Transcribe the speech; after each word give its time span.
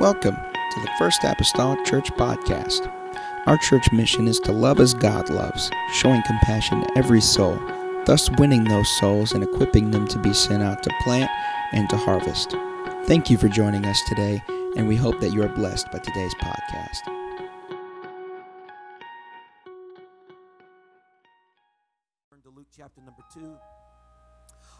Welcome 0.00 0.36
to 0.36 0.80
the 0.80 0.90
First 0.98 1.24
Apostolic 1.24 1.84
Church 1.84 2.10
Podcast. 2.12 2.90
Our 3.44 3.58
church 3.58 3.92
mission 3.92 4.28
is 4.28 4.40
to 4.40 4.50
love 4.50 4.80
as 4.80 4.94
God 4.94 5.28
loves, 5.28 5.70
showing 5.92 6.22
compassion 6.22 6.80
to 6.80 6.96
every 6.96 7.20
soul, 7.20 7.60
thus 8.06 8.30
winning 8.38 8.64
those 8.64 8.88
souls 8.98 9.32
and 9.32 9.44
equipping 9.44 9.90
them 9.90 10.08
to 10.08 10.18
be 10.18 10.32
sent 10.32 10.62
out 10.62 10.82
to 10.84 10.90
plant 11.02 11.30
and 11.72 11.86
to 11.90 11.98
harvest. 11.98 12.56
Thank 13.04 13.28
you 13.28 13.36
for 13.36 13.48
joining 13.48 13.84
us 13.84 14.00
today, 14.08 14.42
and 14.74 14.88
we 14.88 14.96
hope 14.96 15.20
that 15.20 15.34
you 15.34 15.42
are 15.42 15.50
blessed 15.50 15.92
by 15.92 15.98
today's 15.98 16.34
podcast. 16.36 17.04
To 22.42 22.48
Luke 22.56 22.68
chapter 22.74 23.02
number 23.02 23.22
two. 23.34 23.54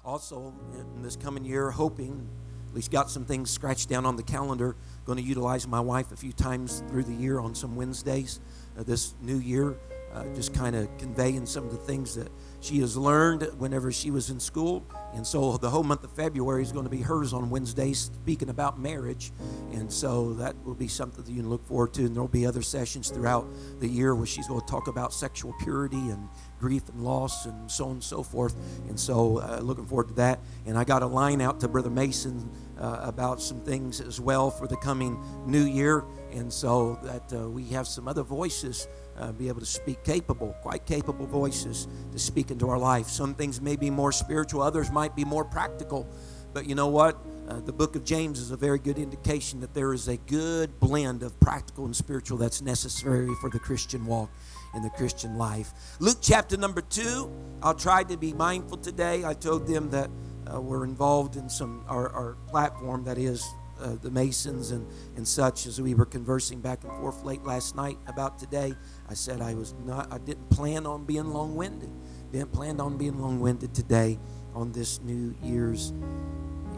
Also, 0.03 0.55
in 0.97 1.03
this 1.03 1.17
coming 1.17 1.45
year, 1.45 1.71
hoping 1.71 2.27
at 2.71 2.77
least 2.77 2.93
got 2.93 3.11
some 3.11 3.25
things 3.25 3.51
scratched 3.51 3.89
down 3.89 4.07
on 4.07 4.15
the 4.15 4.23
calendar. 4.23 4.77
Going 5.05 5.19
to 5.19 5.25
utilize 5.25 5.67
my 5.67 5.81
wife 5.81 6.13
a 6.13 6.17
few 6.17 6.33
times 6.33 6.85
through 6.89 7.03
the 7.03 7.13
year 7.13 7.41
on 7.41 7.53
some 7.53 7.75
Wednesdays 7.75 8.39
uh, 8.79 8.85
this 8.85 9.15
new 9.21 9.39
year, 9.39 9.77
uh, 10.15 10.25
just 10.37 10.55
kind 10.55 10.77
of 10.77 10.97
conveying 10.97 11.47
some 11.47 11.65
of 11.65 11.73
the 11.73 11.79
things 11.79 12.15
that 12.15 12.31
she 12.61 12.81
has 12.81 12.97
learned 12.97 13.43
whenever 13.59 13.91
she 13.91 14.11
was 14.11 14.31
in 14.31 14.39
school. 14.39 14.87
And 15.15 15.27
so 15.27 15.57
the 15.57 15.71
whole 15.71 15.83
month 15.83 16.05
of 16.05 16.13
February 16.13 16.63
is 16.63 16.73
going 16.73 16.85
to 16.85 16.91
be 16.91 17.01
hers 17.01 17.33
on 17.33 17.51
Wednesdays, 17.51 17.99
speaking 17.99 18.51
about 18.51 18.79
marriage. 18.79 19.33
And 19.73 19.91
so 19.91 20.35
that 20.35 20.55
will 20.65 20.75
be 20.75 20.89
something 20.89 21.25
that 21.25 21.31
you 21.31 21.41
can 21.41 21.51
look 21.51 21.67
forward 21.67 21.95
to. 21.95 22.05
And 22.05 22.15
there 22.15 22.23
will 22.23 22.29
be 22.29 22.47
other 22.47 22.63
sessions 22.63 23.11
throughout 23.11 23.49
the 23.81 23.89
year 23.89 24.15
where 24.15 24.27
she's 24.27 24.47
going 24.47 24.61
to 24.61 24.67
talk 24.67 24.89
about 24.89 25.13
sexual 25.13 25.55
purity 25.63 26.11
and 26.11 26.29
grief 26.61 26.89
and 26.91 27.03
loss 27.03 27.47
and 27.47 27.71
so 27.71 27.87
on 27.87 27.93
and 27.93 28.05
so 28.05 28.23
forth. 28.23 28.55
And 28.89 29.01
so 29.01 29.39
uh, 29.39 29.61
looking 29.63 29.87
forward 29.87 30.09
to 30.09 30.15
that. 30.15 30.41
And 30.67 30.77
I 30.77 30.85
got 30.85 31.03
a 31.03 31.07
line 31.07 31.41
out 31.41 31.61
to 31.61 31.69
Brother 31.69 31.91
Mason 31.91 32.51
uh, 32.79 33.01
about 33.03 33.41
some 33.41 33.61
things 33.61 34.01
as 34.01 34.21
well 34.21 34.51
for 34.51 34.69
the 34.69 34.77
coming 34.77 35.19
new 35.47 35.65
year. 35.65 36.05
And 36.31 36.53
so 36.53 36.99
that 37.03 37.33
uh, 37.33 37.49
we 37.49 37.65
have 37.69 37.89
some 37.89 38.07
other 38.07 38.23
voices 38.23 38.87
uh, 39.21 39.33
be 39.33 39.49
able 39.49 39.61
to 39.61 39.67
speak 39.67 40.03
capable, 40.03 40.57
quite 40.63 40.87
capable 40.87 41.27
voices 41.27 41.87
to 42.13 42.19
speak 42.19 42.51
into 42.51 42.69
our 42.69 42.79
life. 42.79 43.07
Some 43.07 43.35
things 43.35 43.61
may 43.61 43.77
be 43.77 43.91
more 43.91 44.13
spiritual, 44.13 44.63
others 44.63 44.91
might 44.91 45.15
be 45.15 45.25
more 45.25 45.45
practical. 45.45 46.09
But 46.53 46.67
you 46.67 46.75
know 46.75 46.89
what? 46.89 47.17
Uh, 47.49 47.61
the 47.61 47.73
book 47.73 47.97
of 47.97 48.05
James 48.05 48.39
is 48.39 48.51
a 48.51 48.57
very 48.57 48.79
good 48.79 48.99
indication 48.99 49.61
that 49.61 49.75
there 49.75 49.93
is 49.93 50.09
a 50.09 50.17
good 50.17 50.79
blend 50.81 51.23
of 51.23 51.39
practical 51.41 51.85
and 51.85 51.95
spiritual 51.95 52.39
that's 52.39 52.63
necessary 52.63 53.33
for 53.41 53.51
the 53.51 53.59
Christian 53.59 54.07
walk 54.07 54.31
in 54.75 54.83
the 54.83 54.91
Christian 54.91 55.37
life. 55.37 55.73
Luke 55.99 56.19
chapter 56.21 56.57
number 56.57 56.81
two. 56.81 57.31
I'll 57.63 57.75
try 57.75 58.05
to 58.05 58.17
be 58.17 58.33
mindful 58.33 58.79
today. 58.79 59.25
I 59.25 59.35
told 59.35 59.67
them 59.67 59.91
that 59.91 60.11
uh, 60.53 60.61
we're 60.61 60.85
involved 60.85 61.37
in 61.37 61.49
some 61.49 61.85
our, 61.89 62.09
our 62.11 62.37
platform 62.49 63.05
that 63.05 63.19
is 63.19 63.45
uh, 63.81 63.97
the 64.03 64.11
Masons 64.11 64.71
and, 64.71 64.87
and 65.17 65.27
such 65.27 65.67
as 65.67 65.81
we 65.81 65.95
were 65.95 66.05
conversing 66.05 66.61
back 66.61 66.85
and 66.85 66.93
forth 66.99 67.25
late 67.25 67.43
last 67.45 67.75
night 67.75 67.99
about 68.07 68.39
today. 68.39 68.75
I 69.11 69.15
said 69.15 69.41
I 69.41 69.55
was 69.55 69.75
not 69.85 70.13
I 70.13 70.19
didn't 70.19 70.49
plan 70.51 70.87
on 70.87 71.05
being 71.05 71.33
long-winded. 71.33 71.91
Didn't 72.31 72.53
plan 72.53 72.81
on 72.81 72.97
being 72.97 73.19
long-winded 73.21 73.75
today 73.75 74.21
on 74.55 74.71
this 74.71 75.01
New 75.03 75.35
Year's 75.43 75.93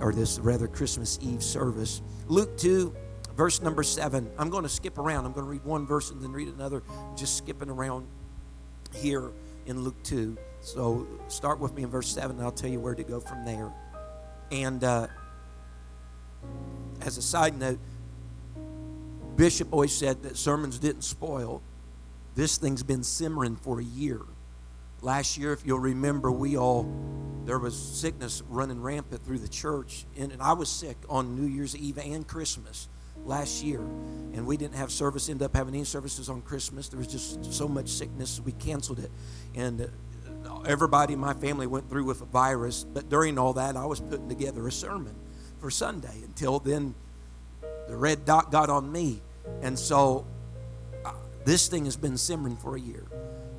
or 0.01 0.15
this 0.15 0.39
rather 0.39 0.67
Christmas 0.67 1.19
Eve 1.21 1.43
service. 1.43 2.01
Luke 2.29 2.57
2 2.57 2.95
verse 3.37 3.61
number 3.61 3.83
7. 3.83 4.31
I'm 4.39 4.49
going 4.49 4.63
to 4.63 4.69
skip 4.69 4.97
around. 4.97 5.27
I'm 5.27 5.33
going 5.33 5.45
to 5.45 5.51
read 5.51 5.65
one 5.65 5.87
verse 5.87 6.11
and 6.11 6.23
then 6.23 6.33
read 6.33 6.49
another. 6.49 6.83
just 7.17 7.37
skipping 7.37 7.69
around 7.69 8.07
here 8.95 9.31
in 9.67 9.83
Luke 9.83 10.03
2. 10.05 10.39
So 10.63 11.07
start 11.29 11.61
with 11.61 11.75
me 11.75 11.83
in 11.83 11.91
verse 11.91 12.09
7 12.09 12.37
and 12.37 12.45
I'll 12.45 12.51
tell 12.51 12.71
you 12.71 12.81
where 12.81 12.95
to 12.95 13.05
go 13.05 13.21
from 13.21 13.45
there. 13.45 13.71
And 14.51 14.83
uh, 14.83 15.09
as 17.03 17.19
a 17.19 17.23
side 17.23 17.59
note, 17.59 17.79
Bishop 19.37 19.69
always 19.71 19.93
said 19.93 20.23
that 20.23 20.39
sermons 20.39 20.79
didn't 20.79 21.03
spoil. 21.03 21.63
This 22.35 22.57
thing's 22.57 22.83
been 22.83 23.03
simmering 23.03 23.57
for 23.57 23.81
a 23.81 23.85
year. 23.85 24.21
Last 25.03 25.37
year, 25.37 25.53
if 25.53 25.67
you'll 25.67 25.81
remember, 25.81 26.31
we 26.31 26.57
all, 26.57 26.91
there 27.45 27.59
was 27.59 27.77
sickness 27.77 28.43
running 28.49 28.81
rampant 28.81 29.25
through 29.25 29.39
the 29.39 29.49
church. 29.49 30.07
And, 30.17 30.33
and 30.33 30.41
I 30.41 30.53
was 30.53 30.69
sick 30.69 30.97
on 31.09 31.37
New 31.37 31.47
Year's 31.47 31.77
Eve 31.77 31.99
and 31.99 32.27
Christmas 32.27 32.89
last 33.25 33.63
year. 33.63 33.81
And 33.81 34.47
we 34.47 34.57
didn't 34.57 34.77
have 34.77 34.91
service, 34.91 35.29
end 35.29 35.43
up 35.43 35.55
having 35.55 35.75
any 35.75 35.85
services 35.85 36.29
on 36.29 36.41
Christmas. 36.43 36.89
There 36.89 36.99
was 36.99 37.09
just 37.09 37.53
so 37.53 37.69
much 37.69 37.89
sickness, 37.89 38.41
we 38.45 38.53
canceled 38.53 39.01
it. 39.01 39.11
And 39.55 39.91
uh, 40.47 40.61
everybody 40.63 41.15
in 41.15 41.19
my 41.19 41.35
family 41.35 41.67
went 41.67 41.91
through 41.91 42.05
with 42.05 42.23
a 42.23 42.27
virus. 42.27 42.85
But 42.85 43.09
during 43.09 43.39
all 43.39 43.53
that, 43.55 43.77
I 43.77 43.85
was 43.85 44.01
putting 44.01 44.29
together 44.29 44.67
a 44.67 44.73
sermon 44.73 45.15
for 45.59 45.71
Sunday. 45.71 46.23
Until 46.25 46.61
then, 46.61 46.95
the 47.89 47.97
red 47.97 48.25
dot 48.25 48.51
got 48.51 48.71
on 48.71 48.91
me. 48.91 49.21
And 49.61 49.79
so 49.79 50.25
this 51.45 51.69
thing 51.69 51.85
has 51.85 51.97
been 51.97 52.17
simmering 52.17 52.57
for 52.57 52.77
a 52.77 52.81
year. 52.81 53.07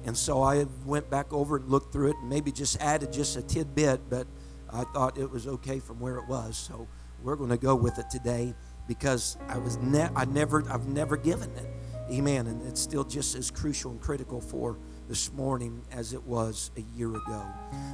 And 0.05 0.17
so 0.17 0.41
I 0.41 0.65
went 0.85 1.09
back 1.09 1.31
over 1.31 1.57
and 1.57 1.69
looked 1.69 1.93
through 1.93 2.09
it 2.09 2.17
and 2.19 2.29
maybe 2.29 2.51
just 2.51 2.81
added 2.81 3.13
just 3.13 3.37
a 3.37 3.41
tidbit, 3.41 4.09
but 4.09 4.27
I 4.69 4.83
thought 4.83 5.17
it 5.17 5.29
was 5.29 5.47
okay 5.47 5.79
from 5.79 5.99
where 5.99 6.17
it 6.17 6.27
was. 6.27 6.57
So 6.57 6.87
we're 7.21 7.35
going 7.35 7.51
to 7.51 7.57
go 7.57 7.75
with 7.75 7.99
it 7.99 8.09
today 8.09 8.53
because 8.87 9.37
I 9.47 9.57
was 9.57 9.77
ne- 9.77 10.09
I 10.15 10.25
never 10.25 10.63
I've 10.69 10.87
never 10.87 11.15
given 11.15 11.49
it. 11.51 11.67
Amen. 12.11 12.47
And 12.47 12.61
it's 12.67 12.81
still 12.81 13.05
just 13.05 13.35
as 13.35 13.49
crucial 13.49 13.91
and 13.91 14.01
critical 14.01 14.41
for 14.41 14.77
this 15.07 15.31
morning 15.31 15.81
as 15.91 16.13
it 16.13 16.23
was 16.23 16.71
a 16.75 16.81
year 16.97 17.09
ago. 17.09 17.45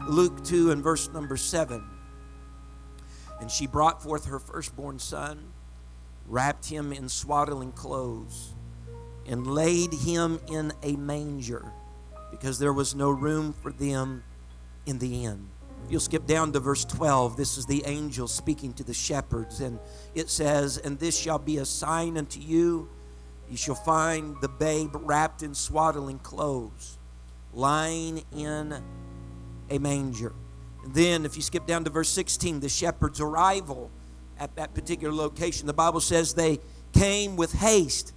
Luke 0.07 0.44
2 0.44 0.72
and 0.72 0.83
verse 0.83 1.09
number 1.09 1.38
7. 1.38 1.83
And 3.39 3.51
she 3.51 3.67
brought 3.67 4.01
forth 4.01 4.25
her 4.25 4.39
firstborn 4.39 4.99
son, 4.99 5.53
wrapped 6.25 6.66
him 6.66 6.91
in 6.91 7.07
swaddling 7.07 7.72
clothes, 7.72 8.55
and 9.29 9.45
laid 9.45 9.94
him 9.94 10.40
in 10.51 10.73
a 10.81 10.95
manger, 10.95 11.72
because 12.31 12.57
there 12.57 12.73
was 12.73 12.95
no 12.95 13.12
room 13.12 13.53
for 13.53 13.72
them 13.72 14.23
in 14.88 14.97
the 14.97 15.23
inn. 15.23 15.47
You'll 15.88 16.00
skip 16.00 16.25
down 16.25 16.51
to 16.53 16.59
verse 16.59 16.84
12. 16.84 17.38
This 17.38 17.57
is 17.57 17.66
the 17.66 17.84
angel 17.85 18.28
speaking 18.28 18.73
to 18.73 18.84
the 18.84 18.94
shepherds, 18.94 19.62
and 19.62 19.79
it 20.16 20.29
says, 20.29 20.78
And 20.78 21.00
this 21.00 21.17
shall 21.17 21.40
be 21.40 21.57
a 21.57 21.66
sign 21.66 22.17
unto 22.17 22.40
you. 22.40 22.90
You 23.50 23.56
shall 23.56 23.75
find 23.75 24.35
the 24.41 24.50
babe 24.50 24.91
wrapped 24.94 25.44
in 25.44 25.53
swaddling 25.53 26.19
clothes, 26.19 26.97
lying 27.53 28.23
in 28.35 28.84
a 29.69 29.78
manger. 29.78 30.34
And 30.84 30.94
then, 30.94 31.25
if 31.25 31.35
you 31.35 31.44
skip 31.44 31.67
down 31.67 31.84
to 31.84 31.91
verse 31.91 32.09
16, 32.09 32.59
the 32.59 32.69
shepherd's 32.69 33.22
arrival 33.22 33.91
at 34.40 34.56
that 34.56 34.73
particular 34.73 35.13
location, 35.13 35.67
the 35.67 35.73
Bible 35.73 36.00
says 36.00 36.34
they 36.34 36.59
came 36.94 37.35
with 37.35 37.53
haste 37.53 38.13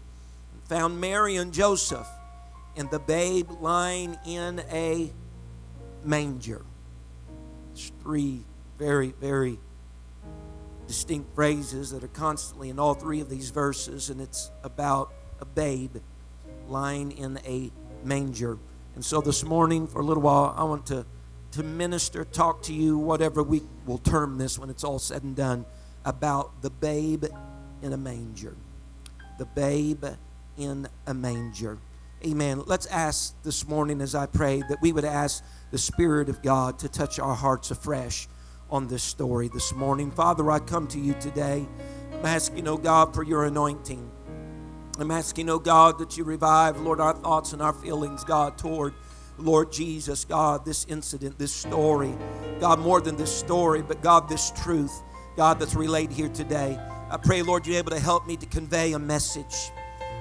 found 0.72 0.99
Mary 0.99 1.37
and 1.37 1.53
Joseph 1.53 2.09
and 2.78 2.91
the 2.91 2.99
babe 2.99 3.50
lying 3.60 4.16
in 4.25 4.62
a 4.71 5.12
manger. 6.03 6.62
It's 7.72 7.93
three 8.00 8.41
very, 8.78 9.12
very 9.21 9.59
distinct 10.87 11.34
phrases 11.34 11.91
that 11.91 12.03
are 12.03 12.09
constantly 12.09 12.71
in 12.71 12.78
all 12.78 12.94
three 12.94 13.21
of 13.21 13.28
these 13.28 13.50
verses, 13.50 14.09
and 14.09 14.19
it's 14.19 14.50
about 14.65 15.12
a 15.41 15.44
babe 15.44 15.99
lying 16.69 17.12
in 17.19 17.38
a 17.44 17.71
manger. 18.03 18.56
And 18.94 19.05
so 19.05 19.21
this 19.21 19.44
morning, 19.44 19.87
for 19.87 20.00
a 20.00 20.05
little 20.05 20.22
while, 20.22 20.55
I 20.56 20.65
want 20.65 20.87
to 20.87 21.05
to 21.50 21.62
minister, 21.62 22.25
talk 22.25 22.62
to 22.62 22.72
you, 22.72 22.97
whatever 22.97 23.43
we 23.43 23.61
will 23.84 23.99
term 23.99 24.38
this 24.38 24.59
when 24.59 24.71
it's 24.71 24.84
all 24.84 24.99
said 24.99 25.22
and 25.22 25.37
done, 25.37 25.66
about 26.06 26.62
the 26.62 26.71
babe 26.71 27.27
in 27.82 27.93
a 27.93 27.99
manger. 27.99 28.56
The 29.38 29.44
babe 29.44 30.06
in 30.57 30.89
a 31.07 31.15
manger. 31.15 31.79
Amen. 32.25 32.63
Let's 32.67 32.87
ask 32.87 33.35
this 33.43 33.67
morning 33.67 34.01
as 34.01 34.15
I 34.15 34.27
pray 34.27 34.63
that 34.69 34.81
we 34.81 34.93
would 34.93 35.05
ask 35.05 35.43
the 35.73 35.79
Spirit 35.79 36.29
of 36.29 36.43
God 36.43 36.79
to 36.81 36.89
touch 36.89 37.19
our 37.19 37.35
hearts 37.35 37.71
afresh 37.71 38.29
on 38.71 38.87
this 38.87 39.03
story 39.03 39.49
this 39.49 39.75
morning. 39.75 40.11
Father, 40.11 40.51
I 40.51 40.59
come 40.61 40.87
to 40.89 41.01
you 41.01 41.15
today. 41.15 41.67
I'm 42.12 42.25
asking, 42.25 42.69
oh 42.69 42.77
God, 42.77 43.15
for 43.15 43.23
your 43.23 43.45
anointing. 43.45 44.11
I'm 44.99 45.11
asking, 45.11 45.50
oh 45.50 45.59
God, 45.59 45.99
that 45.99 46.17
you 46.17 46.25
revive, 46.25 46.81
Lord, 46.81 47.00
our 47.00 47.15
thoughts 47.15 47.53
and 47.53 47.61
our 47.61 47.73
feelings, 47.73 48.23
God, 48.25 48.56
toward 48.56 48.94
Lord 49.38 49.73
Jesus, 49.73 50.25
God, 50.25 50.65
this 50.65 50.87
incident, 50.88 51.38
this 51.38 51.53
story, 51.53 52.15
God, 52.61 52.79
more 52.79 53.00
than 53.00 53.17
this 53.17 53.35
story, 53.35 53.82
but 53.82 54.03
God, 54.03 54.29
this 54.29 54.53
truth, 54.53 55.03
God, 55.37 55.59
that's 55.59 55.75
relayed 55.75 56.12
here 56.12 56.29
today. 56.29 56.79
I 57.11 57.17
pray, 57.17 57.43
Lord, 57.43 57.67
you're 57.67 57.79
able 57.79 57.91
to 57.91 57.99
help 57.99 58.26
me 58.26 58.37
to 58.37 58.47
convey 58.47 58.93
a 58.93 58.99
message. 58.99 59.73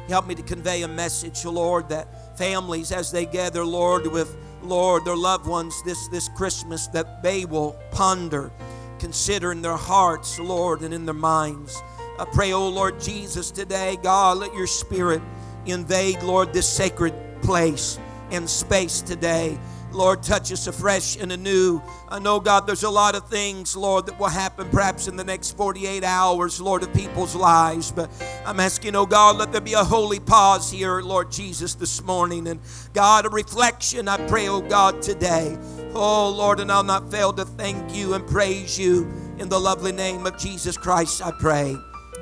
Help 0.07 0.27
me 0.27 0.35
to 0.35 0.43
convey 0.43 0.81
a 0.81 0.87
message, 0.87 1.45
Lord, 1.45 1.89
that 1.89 2.37
families, 2.37 2.91
as 2.91 3.11
they 3.11 3.25
gather, 3.25 3.63
Lord, 3.63 4.07
with, 4.07 4.35
Lord, 4.61 5.05
their 5.05 5.15
loved 5.15 5.47
ones 5.47 5.81
this, 5.83 6.07
this 6.09 6.29
Christmas, 6.29 6.87
that 6.87 7.23
they 7.23 7.45
will 7.45 7.75
ponder, 7.91 8.51
consider 8.99 9.51
in 9.51 9.61
their 9.61 9.77
hearts, 9.77 10.39
Lord, 10.39 10.81
and 10.81 10.93
in 10.93 11.05
their 11.05 11.13
minds. 11.13 11.81
I 12.19 12.25
pray, 12.25 12.51
oh 12.51 12.67
Lord 12.67 12.99
Jesus, 12.99 13.51
today, 13.51 13.97
God, 14.03 14.37
let 14.37 14.53
your 14.53 14.67
spirit 14.67 15.21
invade, 15.65 16.21
Lord, 16.23 16.53
this 16.53 16.67
sacred 16.67 17.13
place 17.41 17.97
in 18.31 18.47
space 18.47 19.01
today. 19.01 19.57
Lord, 19.93 20.23
touch 20.23 20.51
us 20.51 20.67
afresh 20.67 21.17
and 21.17 21.31
anew. 21.31 21.81
I 22.09 22.19
know, 22.19 22.39
God, 22.39 22.67
there's 22.67 22.83
a 22.83 22.89
lot 22.89 23.15
of 23.15 23.27
things, 23.29 23.75
Lord, 23.75 24.05
that 24.05 24.19
will 24.19 24.27
happen 24.27 24.69
perhaps 24.69 25.07
in 25.07 25.15
the 25.15 25.23
next 25.23 25.57
48 25.57 26.03
hours, 26.03 26.61
Lord, 26.61 26.83
of 26.83 26.93
people's 26.93 27.35
lives. 27.35 27.91
But 27.91 28.09
I'm 28.45 28.59
asking, 28.59 28.95
oh 28.95 29.05
God, 29.05 29.37
let 29.37 29.51
there 29.51 29.61
be 29.61 29.73
a 29.73 29.83
holy 29.83 30.19
pause 30.19 30.71
here, 30.71 31.01
Lord 31.01 31.31
Jesus, 31.31 31.75
this 31.75 32.01
morning. 32.03 32.47
And 32.47 32.59
God, 32.93 33.25
a 33.25 33.29
reflection, 33.29 34.07
I 34.07 34.25
pray, 34.27 34.47
oh 34.47 34.61
God, 34.61 35.01
today. 35.01 35.57
Oh 35.93 36.29
Lord, 36.29 36.59
and 36.59 36.71
I'll 36.71 36.83
not 36.83 37.11
fail 37.11 37.33
to 37.33 37.43
thank 37.43 37.93
you 37.93 38.13
and 38.13 38.25
praise 38.25 38.79
you 38.79 39.03
in 39.39 39.49
the 39.49 39.59
lovely 39.59 39.91
name 39.91 40.25
of 40.25 40.37
Jesus 40.37 40.77
Christ, 40.77 41.21
I 41.21 41.31
pray. 41.39 41.75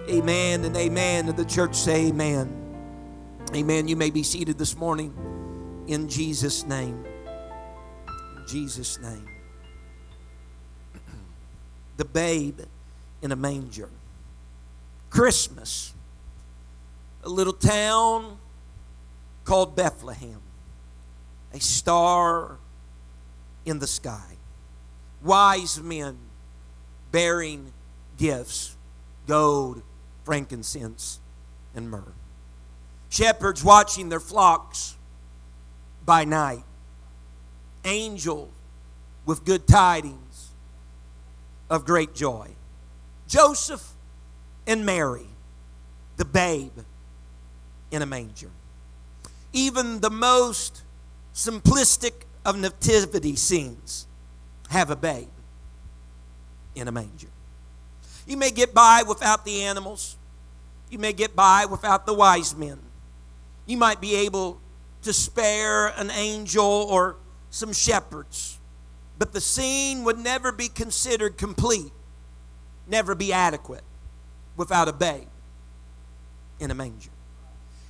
Amen 0.10 0.66
and 0.66 0.75
amen. 0.75 1.27
And 1.27 1.38
the 1.38 1.45
church 1.45 1.75
say 1.75 2.07
amen. 2.07 2.56
Amen. 3.54 3.88
You 3.88 3.95
may 3.95 4.10
be 4.10 4.24
seated 4.24 4.57
this 4.57 4.75
morning 4.75 5.13
in 5.88 6.07
Jesus' 6.07 6.66
name. 6.66 7.04
Jesus' 8.50 9.00
name. 9.00 9.30
the 11.98 12.06
babe 12.06 12.62
in 13.22 13.31
a 13.31 13.36
manger. 13.36 13.90
Christmas. 15.12 15.94
A 17.24 17.30
little 17.30 17.54
town 17.54 18.40
called 19.44 19.75
Bethlehem. 19.75 20.42
A 21.54 21.60
star 21.60 22.57
in 23.66 23.78
the 23.78 23.88
sky. 23.88 24.38
Wise 25.22 25.81
men 25.81 26.18
bearing 27.12 27.72
gifts 28.18 28.75
gold, 29.28 29.84
frankincense, 30.24 31.19
and 31.75 31.90
myrrh. 31.90 32.13
Shepherds 33.10 33.63
watching 33.63 34.10
their 34.10 34.19
flocks 34.19 34.95
by 36.04 36.25
night 36.25 36.63
angel 37.86 38.50
with 39.26 39.46
good 39.46 39.68
tidings 39.68 40.50
of 41.70 41.86
great 41.86 42.14
joy. 42.16 42.50
Joseph 43.28 43.94
and 44.66 44.86
Mary, 44.86 45.28
the 46.18 46.26
babe 46.26 46.80
in 47.92 48.02
a 48.02 48.06
manger. 48.06 48.50
Even 49.54 50.00
the 50.00 50.10
most 50.10 50.84
simplistic 51.34 52.14
of 52.46 52.58
nativity 52.58 53.36
scenes 53.36 54.08
have 54.70 54.90
a 54.90 54.96
babe 54.96 55.28
in 56.76 56.88
a 56.88 56.92
manger. 56.92 57.28
You 58.28 58.38
may 58.38 58.52
get 58.52 58.74
by 58.74 59.04
without 59.08 59.46
the 59.46 59.64
animals. 59.64 60.16
You 60.90 61.00
may 61.00 61.14
get 61.14 61.36
by 61.36 61.66
without 61.66 62.06
the 62.06 62.14
wise 62.14 62.56
men. 62.56 62.80
You 63.66 63.78
might 63.78 64.02
be 64.02 64.16
able 64.16 64.60
to 65.04 65.14
spare 65.14 65.88
an 65.88 66.12
angel 66.12 66.64
or 66.64 67.16
some 67.50 67.74
shepherds. 67.74 68.60
But 69.18 69.34
the 69.34 69.42
scene 69.42 70.04
would 70.06 70.18
never 70.18 70.51
be 70.51 70.69
considered 70.69 71.38
complete, 71.38 71.92
never 72.88 73.16
be 73.16 73.34
adequate 73.34 73.84
without 74.56 74.88
a 74.88 74.94
babe 74.94 75.28
in 76.60 76.72
a 76.72 76.75
manger. 76.75 77.12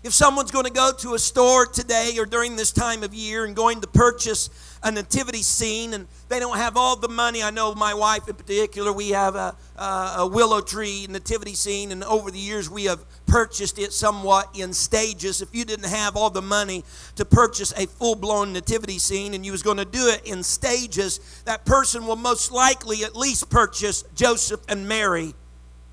If 0.02 0.14
someone's 0.14 0.50
going 0.50 0.64
to 0.64 0.72
go 0.72 0.94
to 1.00 1.14
a 1.14 1.20
store 1.20 1.66
today 1.66 2.16
or 2.18 2.26
during 2.26 2.56
this 2.56 2.72
time 2.72 3.04
of 3.04 3.14
year 3.14 3.44
and 3.44 3.54
going 3.54 3.82
to 3.82 3.88
purchase 3.88 4.50
a 4.82 4.90
nativity 4.90 5.42
scene 5.42 5.94
and 5.94 6.08
they 6.30 6.40
don't 6.40 6.56
have 6.56 6.78
all 6.78 6.96
the 6.96 7.10
money, 7.10 7.44
I 7.44 7.50
know 7.50 7.76
my 7.76 7.94
wife 7.94 8.30
in 8.30 8.36
particular, 8.36 8.94
we 8.94 9.10
have 9.10 9.36
a, 9.36 9.58
a 9.78 10.26
willow 10.26 10.62
tree 10.62 11.06
nativity 11.10 11.54
scene, 11.54 11.92
and 11.92 12.02
over 12.06 12.32
the 12.32 12.40
years 12.40 12.70
we 12.70 12.86
have 12.86 13.04
purchased 13.26 13.78
it 13.78 13.92
somewhat 13.92 14.48
in 14.58 14.72
stages. 14.72 15.42
If 15.42 15.54
you 15.54 15.66
didn't 15.66 15.90
have 15.90 16.16
all 16.16 16.30
the 16.30 16.42
money 16.42 16.86
to 17.18 17.26
purchase 17.26 17.74
a 17.74 17.86
full 17.86 18.16
blown 18.16 18.54
nativity 18.54 19.00
scene 19.00 19.34
and 19.34 19.46
you 19.46 19.52
was 19.52 19.64
going 19.64 19.78
to 19.78 19.86
do 19.86 20.08
it 20.08 20.22
in 20.26 20.44
stages, 20.44 21.20
that 21.44 21.66
person 21.66 22.08
will 22.08 22.16
most 22.16 22.54
likely 22.54 23.04
at 23.04 23.18
least 23.18 23.50
purchase 23.50 24.06
Joseph 24.16 24.62
and 24.70 24.88
Mary 24.88 25.34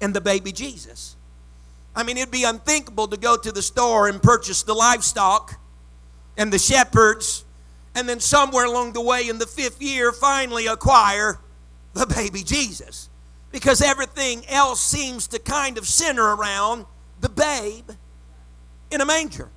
and 0.01 0.15
the 0.15 0.21
baby 0.21 0.53
Jesus. 0.53 1.16
I 1.97 2.03
mean, 2.03 2.19
it'd 2.19 2.31
be 2.31 2.45
unthinkable 2.45 3.09
to 3.09 3.17
go 3.17 3.39
to 3.39 3.51
the 3.51 3.63
store 3.63 4.07
and 4.07 4.23
purchase 4.23 4.63
the 4.63 4.75
livestock 4.75 5.59
and 6.37 6.53
the 6.53 6.59
shepherds, 6.59 7.47
and 7.95 8.07
then 8.07 8.21
somewhere 8.21 8.67
along 8.67 8.93
the 8.93 9.01
way 9.01 9.27
in 9.27 9.39
the 9.39 9.47
fifth 9.47 9.81
year, 9.81 10.13
finally 10.13 10.67
acquire 10.67 11.41
the 11.95 12.07
baby 12.07 12.43
Jesus. 12.43 13.09
Because 13.51 13.81
everything 13.81 14.45
else 14.49 14.81
seems 14.81 15.27
to 15.29 15.39
kind 15.39 15.79
of 15.79 15.89
center 15.89 16.35
around 16.35 16.85
the 17.23 17.31
babe 17.31 17.91
in 18.91 19.01
a 19.01 19.07
manger. 19.07 19.49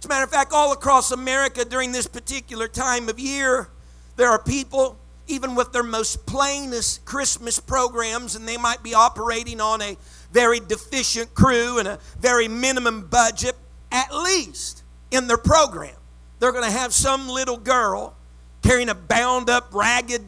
As 0.00 0.06
a 0.06 0.08
matter 0.08 0.24
of 0.24 0.30
fact, 0.30 0.52
all 0.52 0.72
across 0.72 1.12
America 1.12 1.64
during 1.64 1.92
this 1.92 2.08
particular 2.08 2.66
time 2.66 3.08
of 3.08 3.20
year, 3.20 3.68
there 4.16 4.28
are 4.28 4.42
people, 4.42 4.98
even 5.28 5.54
with 5.54 5.72
their 5.72 5.84
most 5.84 6.26
plainest 6.26 7.04
Christmas 7.04 7.60
programs, 7.60 8.34
and 8.34 8.48
they 8.48 8.56
might 8.56 8.82
be 8.82 8.92
operating 8.92 9.60
on 9.60 9.80
a 9.80 9.96
very 10.34 10.58
deficient 10.58 11.32
crew 11.32 11.78
and 11.78 11.86
a 11.86 11.98
very 12.20 12.48
minimum 12.48 13.06
budget, 13.06 13.54
at 13.92 14.12
least 14.12 14.82
in 15.12 15.28
their 15.28 15.38
program. 15.38 15.94
They're 16.40 16.52
going 16.52 16.64
to 16.64 16.70
have 16.70 16.92
some 16.92 17.28
little 17.28 17.56
girl 17.56 18.16
carrying 18.62 18.88
a 18.88 18.94
bound 18.94 19.48
up, 19.48 19.72
ragged 19.72 20.22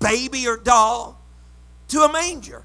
baby 0.00 0.46
or 0.48 0.56
doll 0.56 1.18
to 1.88 2.00
a 2.00 2.12
manger. 2.12 2.64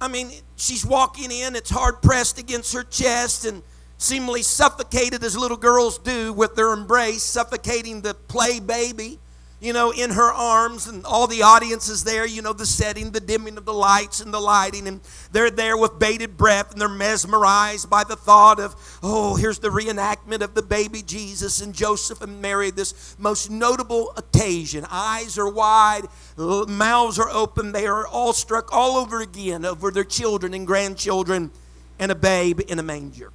I 0.00 0.08
mean, 0.08 0.32
she's 0.56 0.84
walking 0.84 1.30
in, 1.30 1.54
it's 1.54 1.70
hard 1.70 2.00
pressed 2.00 2.38
against 2.38 2.72
her 2.72 2.82
chest 2.82 3.44
and 3.44 3.62
seemingly 3.98 4.42
suffocated 4.42 5.22
as 5.22 5.36
little 5.36 5.56
girls 5.56 5.98
do 5.98 6.32
with 6.32 6.54
their 6.54 6.72
embrace, 6.72 7.22
suffocating 7.22 8.00
the 8.00 8.14
play 8.14 8.60
baby 8.60 9.18
you 9.58 9.72
know, 9.72 9.90
in 9.90 10.10
her 10.10 10.30
arms, 10.30 10.86
and 10.86 11.06
all 11.06 11.26
the 11.26 11.42
audience 11.42 11.88
is 11.88 12.04
there, 12.04 12.26
you 12.26 12.42
know, 12.42 12.52
the 12.52 12.66
setting, 12.66 13.10
the 13.10 13.20
dimming 13.20 13.56
of 13.56 13.64
the 13.64 13.72
lights 13.72 14.20
and 14.20 14.32
the 14.32 14.40
lighting, 14.40 14.86
and 14.86 15.00
they're 15.32 15.50
there 15.50 15.78
with 15.78 15.98
bated 15.98 16.36
breath, 16.36 16.72
and 16.72 16.80
they're 16.80 16.88
mesmerized 16.88 17.88
by 17.88 18.04
the 18.04 18.16
thought 18.16 18.60
of, 18.60 18.76
oh, 19.02 19.34
here's 19.36 19.58
the 19.58 19.70
reenactment 19.70 20.42
of 20.42 20.54
the 20.54 20.62
baby 20.62 21.00
Jesus 21.00 21.62
and 21.62 21.74
Joseph 21.74 22.20
and 22.20 22.42
Mary, 22.42 22.70
this 22.70 23.16
most 23.18 23.50
notable 23.50 24.12
occasion. 24.18 24.84
Eyes 24.90 25.38
are 25.38 25.48
wide, 25.48 26.04
mouths 26.36 27.18
are 27.18 27.30
open, 27.30 27.72
they 27.72 27.86
are 27.86 28.06
all 28.06 28.34
struck 28.34 28.70
all 28.74 28.98
over 28.98 29.22
again 29.22 29.64
over 29.64 29.90
their 29.90 30.04
children 30.04 30.52
and 30.52 30.66
grandchildren 30.66 31.50
and 31.98 32.12
a 32.12 32.14
babe 32.14 32.60
in 32.68 32.78
a 32.78 32.82
manger. 32.82 33.32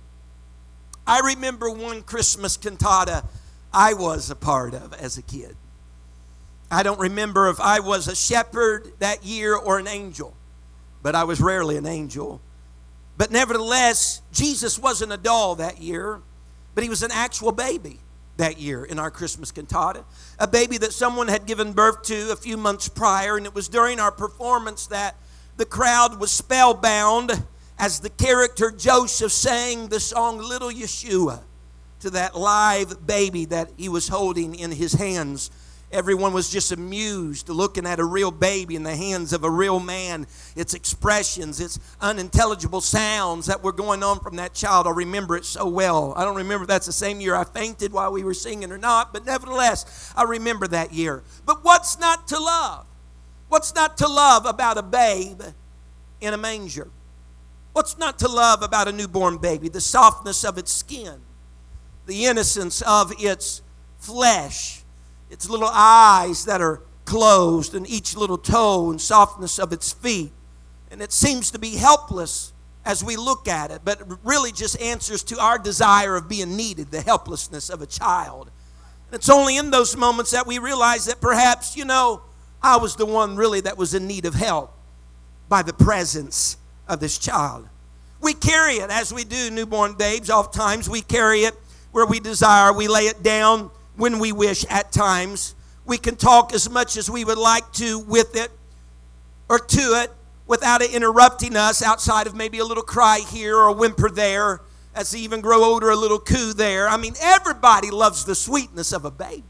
I 1.08 1.20
remember 1.20 1.72
one 1.72 2.04
Christmas 2.04 2.58
cantata 2.58 3.24
I 3.74 3.94
was 3.94 4.30
a 4.30 4.36
part 4.36 4.76
of 4.76 4.94
as 4.94 5.18
a 5.18 5.22
kid. 5.22 5.56
I 6.72 6.84
don't 6.84 7.00
remember 7.00 7.50
if 7.50 7.60
I 7.60 7.82
was 7.82 8.08
a 8.08 8.16
shepherd 8.16 8.94
that 9.00 9.26
year 9.26 9.56
or 9.56 9.78
an 9.78 9.90
angel, 9.90 10.34
but 11.04 11.16
I 11.16 11.26
was 11.26 11.42
rarely 11.42 11.76
an 11.76 11.86
angel. 11.86 12.42
But 13.18 13.30
nevertheless, 13.30 14.22
Jesus 14.32 14.80
wasn't 14.80 15.12
a 15.12 15.18
doll 15.18 15.56
that 15.56 15.82
year, 15.82 16.22
but 16.74 16.86
he 16.86 16.90
was 16.90 17.04
an 17.04 17.12
actual 17.12 17.52
baby 17.52 18.00
that 18.38 18.58
year 18.58 18.86
in 18.86 19.00
our 19.00 19.12
Christmas 19.12 19.52
cantata. 19.52 20.06
A 20.40 20.48
baby 20.48 20.78
that 20.78 20.94
someone 20.94 21.28
had 21.28 21.46
given 21.46 21.74
birth 21.74 22.04
to 22.04 22.32
a 22.32 22.38
few 22.38 22.56
months 22.56 22.88
prior, 22.88 23.36
and 23.36 23.46
it 23.46 23.54
was 23.54 23.68
during 23.68 24.00
our 24.00 24.12
performance 24.12 24.88
that 24.88 25.18
the 25.58 25.66
crowd 25.66 26.22
was 26.22 26.32
spellbound 26.32 27.44
as 27.78 28.00
the 28.00 28.10
character 28.10 28.72
Joseph 28.72 29.34
sang 29.34 29.90
the 29.90 30.00
song 30.00 30.38
Little 30.38 30.72
Yeshua 30.72 31.42
to 32.00 32.10
that 32.12 32.36
live 32.36 33.06
baby 33.06 33.44
that 33.46 33.72
he 33.76 33.90
was 33.90 34.08
holding 34.08 34.56
in 34.56 34.72
his 34.72 34.94
hands 34.94 35.52
Everyone 35.92 36.32
was 36.32 36.50
just 36.50 36.72
amused 36.72 37.50
looking 37.50 37.86
at 37.86 38.00
a 38.00 38.06
real 38.06 38.32
baby 38.32 38.76
in 38.76 38.84
the 38.84 38.96
hands 38.96 39.34
of 39.34 39.44
a 39.44 39.50
real 39.50 39.80
man. 39.80 40.26
Its 40.56 40.74
expressions, 40.74 41.60
its 41.60 41.80
unintelligible 42.00 42.80
sounds 42.80 43.48
that 43.48 43.62
were 43.62 43.74
going 43.74 44.02
on 44.02 44.20
from 44.22 44.38
that 44.38 44.54
child. 44.54 44.88
I 44.88 44.92
remember 44.92 45.36
it 45.36 45.44
so 45.44 45.68
well. 45.68 46.14
I 46.16 46.24
don't 46.24 46.38
remember 46.38 46.64
if 46.64 46.70
that's 46.70 46.86
the 46.86 46.94
same 46.94 47.20
year 47.20 47.36
I 47.36 47.44
fainted 47.44 47.92
while 47.92 48.12
we 48.12 48.24
were 48.24 48.34
singing 48.34 48.72
or 48.72 48.78
not, 48.78 49.12
but 49.12 49.26
nevertheless, 49.26 50.14
I 50.16 50.24
remember 50.24 50.66
that 50.68 50.94
year. 50.94 51.24
But 51.46 51.64
what's 51.64 52.00
not 52.00 52.26
to 52.30 52.40
love? 52.40 52.86
What's 53.50 53.76
not 53.76 53.98
to 53.98 54.08
love 54.08 54.46
about 54.46 54.78
a 54.78 54.84
babe 54.84 55.42
in 56.22 56.34
a 56.34 56.38
manger? 56.38 56.88
What's 57.74 57.98
not 57.98 58.18
to 58.20 58.30
love 58.30 58.64
about 58.64 58.88
a 58.88 58.94
newborn 58.94 59.38
baby? 59.38 59.68
The 59.68 59.82
softness 59.82 60.46
of 60.46 60.58
its 60.58 60.72
skin, 60.72 61.20
the 62.06 62.26
innocence 62.26 62.82
of 62.82 63.12
its 63.20 63.62
flesh 63.98 64.81
its 65.32 65.50
little 65.50 65.70
eyes 65.72 66.46
that 66.46 66.62
are 66.62 66.82
closed, 67.06 67.74
and 67.74 67.90
each 67.90 68.16
little 68.16 68.38
toe 68.38 68.92
and 68.92 69.02
softness 69.02 69.58
of 69.58 69.74
its 69.74 69.92
feet. 69.92 70.32
And 70.92 71.02
it 71.02 71.12
seems 71.12 71.52
to 71.52 71.60
be 71.60 71.76
helpless 71.76 72.54
as 72.86 73.04
we 73.04 73.16
look 73.16 73.48
at 73.48 73.72
it, 73.72 73.82
but 73.84 74.02
really 74.24 74.52
just 74.52 74.80
answers 74.82 75.24
to 75.24 75.40
our 75.40 75.58
desire 75.58 76.16
of 76.16 76.28
being 76.28 76.56
needed, 76.56 76.92
the 76.92 77.02
helplessness 77.02 77.70
of 77.70 77.82
a 77.82 77.86
child. 77.86 78.52
And 79.08 79.16
it's 79.16 79.30
only 79.30 79.58
in 79.58 79.72
those 79.72 79.96
moments 79.96 80.32
that 80.32 80.46
we 80.46 80.60
realize 80.60 81.06
that 81.06 81.22
perhaps, 81.22 81.78
you 81.78 81.86
know, 81.86 82.22
I 82.62 82.78
was 82.78 82.96
the 82.96 83.06
one 83.06 83.36
really 83.36 83.62
that 83.62 83.78
was 83.78 83.94
in 83.94 84.08
need 84.08 84.26
of 84.26 84.34
help 84.34 84.74
by 85.50 85.62
the 85.62 85.74
presence 85.74 86.58
of 86.88 87.00
this 87.00 87.18
child. 87.18 87.68
We 88.22 88.34
carry 88.34 88.76
it 88.76 88.90
as 88.90 89.14
we 89.14 89.24
do 89.24 89.50
newborn 89.50 89.94
babes. 89.94 90.30
Oftentimes 90.30 90.90
we 90.90 91.02
carry 91.02 91.42
it 91.42 91.56
where 91.92 92.06
we 92.06 92.20
desire, 92.20 92.72
we 92.72 92.88
lay 92.88 93.04
it 93.04 93.24
down 93.24 93.72
when 94.02 94.18
we 94.18 94.32
wish 94.32 94.66
at 94.68 94.92
times. 94.92 95.54
we 95.86 95.96
can 95.96 96.16
talk 96.16 96.56
as 96.56 96.68
much 96.68 96.98
as 96.98 97.08
we 97.08 97.24
would 97.24 97.38
like 97.38 97.72
to 97.72 98.00
with 98.00 98.36
it 98.36 98.50
or 99.48 99.60
to 99.60 100.02
it 100.02 100.12
without 100.48 100.82
it 100.82 100.92
interrupting 100.92 101.56
us 101.56 101.84
outside 101.84 102.26
of 102.26 102.34
maybe 102.34 102.58
a 102.58 102.66
little 102.66 102.84
cry 102.84 103.20
here 103.32 103.56
or 103.56 103.68
a 103.68 103.74
whimper 103.74 104.10
there 104.10 104.62
as 104.96 105.12
they 105.12 105.20
even 105.20 105.40
grow 105.40 105.64
older 105.64 105.92
a 105.92 105.96
little 105.96 106.20
coo 106.20 106.52
there. 106.52 106.88
I 106.88 106.98
mean 106.98 107.14
everybody 107.22 107.92
loves 107.92 108.26
the 108.26 108.34
sweetness 108.34 108.92
of 108.92 109.06
a 109.06 109.12
baby. 109.12 109.44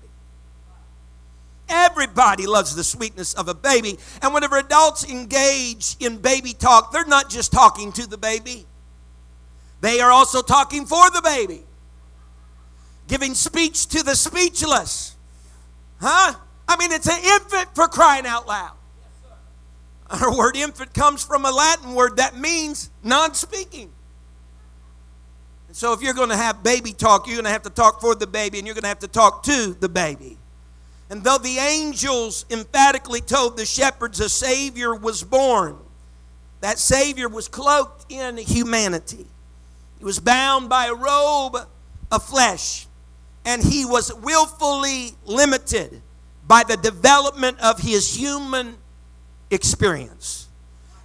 Everybody 1.70 2.46
loves 2.46 2.76
the 2.76 2.84
sweetness 2.84 3.34
of 3.36 3.48
a 3.48 3.54
baby. 3.54 4.00
And 4.22 4.34
whenever 4.34 4.58
adults 4.58 5.10
engage 5.10 5.96
in 6.02 6.18
baby 6.18 6.52
talk 6.52 6.92
they're 6.92 7.06
not 7.06 7.30
just 7.30 7.54
talking 7.54 7.94
to 7.94 8.06
the 8.06 8.18
baby. 8.18 8.66
They 9.80 10.02
are 10.02 10.12
also 10.12 10.42
talking 10.42 10.86
for 10.86 11.10
the 11.10 11.22
baby 11.22 11.64
giving 13.12 13.36
speech 13.36 13.88
to 13.88 14.02
the 14.04 14.16
speechless 14.16 15.16
huh 16.00 16.34
i 16.68 16.78
mean 16.78 16.92
it's 16.92 17.08
an 17.08 17.22
infant 17.24 17.68
for 17.76 17.88
crying 17.88 18.26
out 18.26 18.48
loud 18.48 18.76
our 20.12 20.36
word 20.36 20.58
infant 20.58 20.94
comes 20.94 21.24
from 21.24 21.46
a 21.46 21.52
Latin 21.52 21.94
word 21.94 22.18
that 22.18 22.36
means 22.36 22.90
non 23.04 23.34
speaking. 23.34 23.92
So, 25.72 25.94
if 25.94 26.02
you're 26.02 26.14
going 26.14 26.30
to 26.30 26.38
have 26.38 26.64
baby 26.64 26.92
talk, 26.92 27.28
you're 27.28 27.38
going 27.38 27.46
to 27.46 27.52
have 27.52 27.64
to 27.64 27.70
talk 27.70 28.02
for 28.02 28.14
the 28.14 28.28
baby 28.28 28.58
and 28.58 28.68
you're 28.68 28.74
going 28.74 28.84
to 28.84 28.90
have 28.90 29.00
to 29.00 29.08
talk 29.08 29.44
to 29.44 29.74
the 29.80 29.88
baby. 29.88 30.38
And 31.10 31.24
though 31.24 31.38
the 31.38 31.58
angels 31.58 32.46
emphatically 32.50 33.22
told 33.22 33.56
the 33.56 33.66
shepherds 33.66 34.20
a 34.20 34.28
Savior 34.28 34.94
was 34.94 35.24
born, 35.24 35.78
that 36.60 36.78
Savior 36.78 37.30
was 37.30 37.48
cloaked 37.48 38.06
in 38.12 38.38
humanity. 38.38 39.28
He 39.98 40.04
was 40.04 40.20
bound 40.20 40.68
by 40.68 40.88
a 40.88 40.94
robe 40.94 41.56
of 42.12 42.24
flesh, 42.24 42.86
and 43.46 43.64
he 43.64 43.86
was 43.86 44.14
willfully 44.14 45.16
limited 45.26 46.02
by 46.48 46.64
the 46.64 46.78
development 46.78 47.60
of 47.60 47.80
his 47.80 48.16
human 48.16 48.78
experience. 49.50 50.48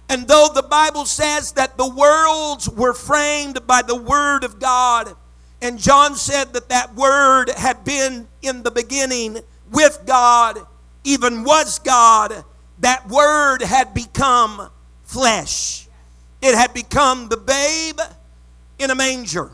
And 0.09 0.27
though 0.27 0.49
the 0.53 0.63
Bible 0.63 1.05
says 1.05 1.53
that 1.53 1.77
the 1.77 1.89
worlds 1.89 2.69
were 2.69 2.93
framed 2.93 3.65
by 3.67 3.81
the 3.81 3.95
Word 3.95 4.43
of 4.43 4.59
God, 4.59 5.15
and 5.61 5.79
John 5.79 6.15
said 6.15 6.53
that 6.53 6.69
that 6.69 6.95
Word 6.95 7.49
had 7.49 7.83
been 7.83 8.27
in 8.41 8.63
the 8.63 8.71
beginning 8.71 9.39
with 9.71 10.01
God, 10.05 10.59
even 11.03 11.43
was 11.43 11.79
God, 11.79 12.43
that 12.79 13.07
Word 13.09 13.61
had 13.61 13.93
become 13.93 14.69
flesh. 15.03 15.87
It 16.41 16.55
had 16.55 16.73
become 16.73 17.27
the 17.27 17.37
babe 17.37 17.99
in 18.79 18.91
a 18.91 18.95
manger. 18.95 19.51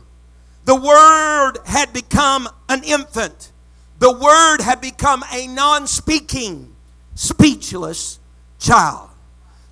The 0.66 0.76
Word 0.76 1.58
had 1.66 1.92
become 1.92 2.48
an 2.70 2.84
infant. 2.84 3.52
The 4.00 4.12
Word 4.12 4.62
had 4.62 4.80
become 4.80 5.24
a 5.32 5.48
non 5.48 5.88
speaking, 5.88 6.74
speechless 7.16 8.20
child. 8.60 9.10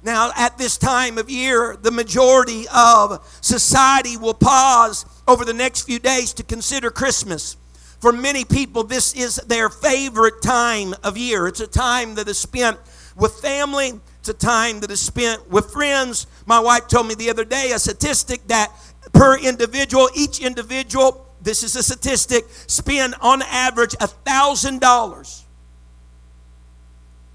Now, 0.03 0.31
at 0.35 0.57
this 0.57 0.77
time 0.77 1.17
of 1.17 1.29
year, 1.29 1.77
the 1.79 1.91
majority 1.91 2.65
of 2.75 3.23
society 3.41 4.17
will 4.17 4.33
pause 4.33 5.05
over 5.27 5.45
the 5.45 5.53
next 5.53 5.83
few 5.83 5.99
days 5.99 6.33
to 6.33 6.43
consider 6.43 6.89
Christmas. 6.89 7.55
For 7.99 8.11
many 8.11 8.43
people, 8.43 8.83
this 8.83 9.13
is 9.13 9.35
their 9.35 9.69
favorite 9.69 10.41
time 10.41 10.95
of 11.03 11.17
year. 11.17 11.45
It's 11.47 11.59
a 11.59 11.67
time 11.67 12.15
that 12.15 12.27
is 12.27 12.39
spent 12.39 12.79
with 13.15 13.33
family, 13.39 13.99
it's 14.19 14.29
a 14.29 14.33
time 14.33 14.79
that 14.81 14.91
is 14.91 14.99
spent 14.99 15.49
with 15.49 15.71
friends. 15.71 16.25
My 16.45 16.59
wife 16.59 16.87
told 16.87 17.07
me 17.07 17.13
the 17.13 17.29
other 17.29 17.45
day 17.45 17.71
a 17.71 17.79
statistic 17.79 18.47
that 18.47 18.71
per 19.13 19.37
individual, 19.37 20.09
each 20.15 20.39
individual, 20.39 21.25
this 21.41 21.63
is 21.63 21.75
a 21.75 21.83
statistic, 21.83 22.45
spend 22.67 23.15
on 23.21 23.41
average 23.43 23.93
a 23.95 24.07
$1,000 24.07 25.43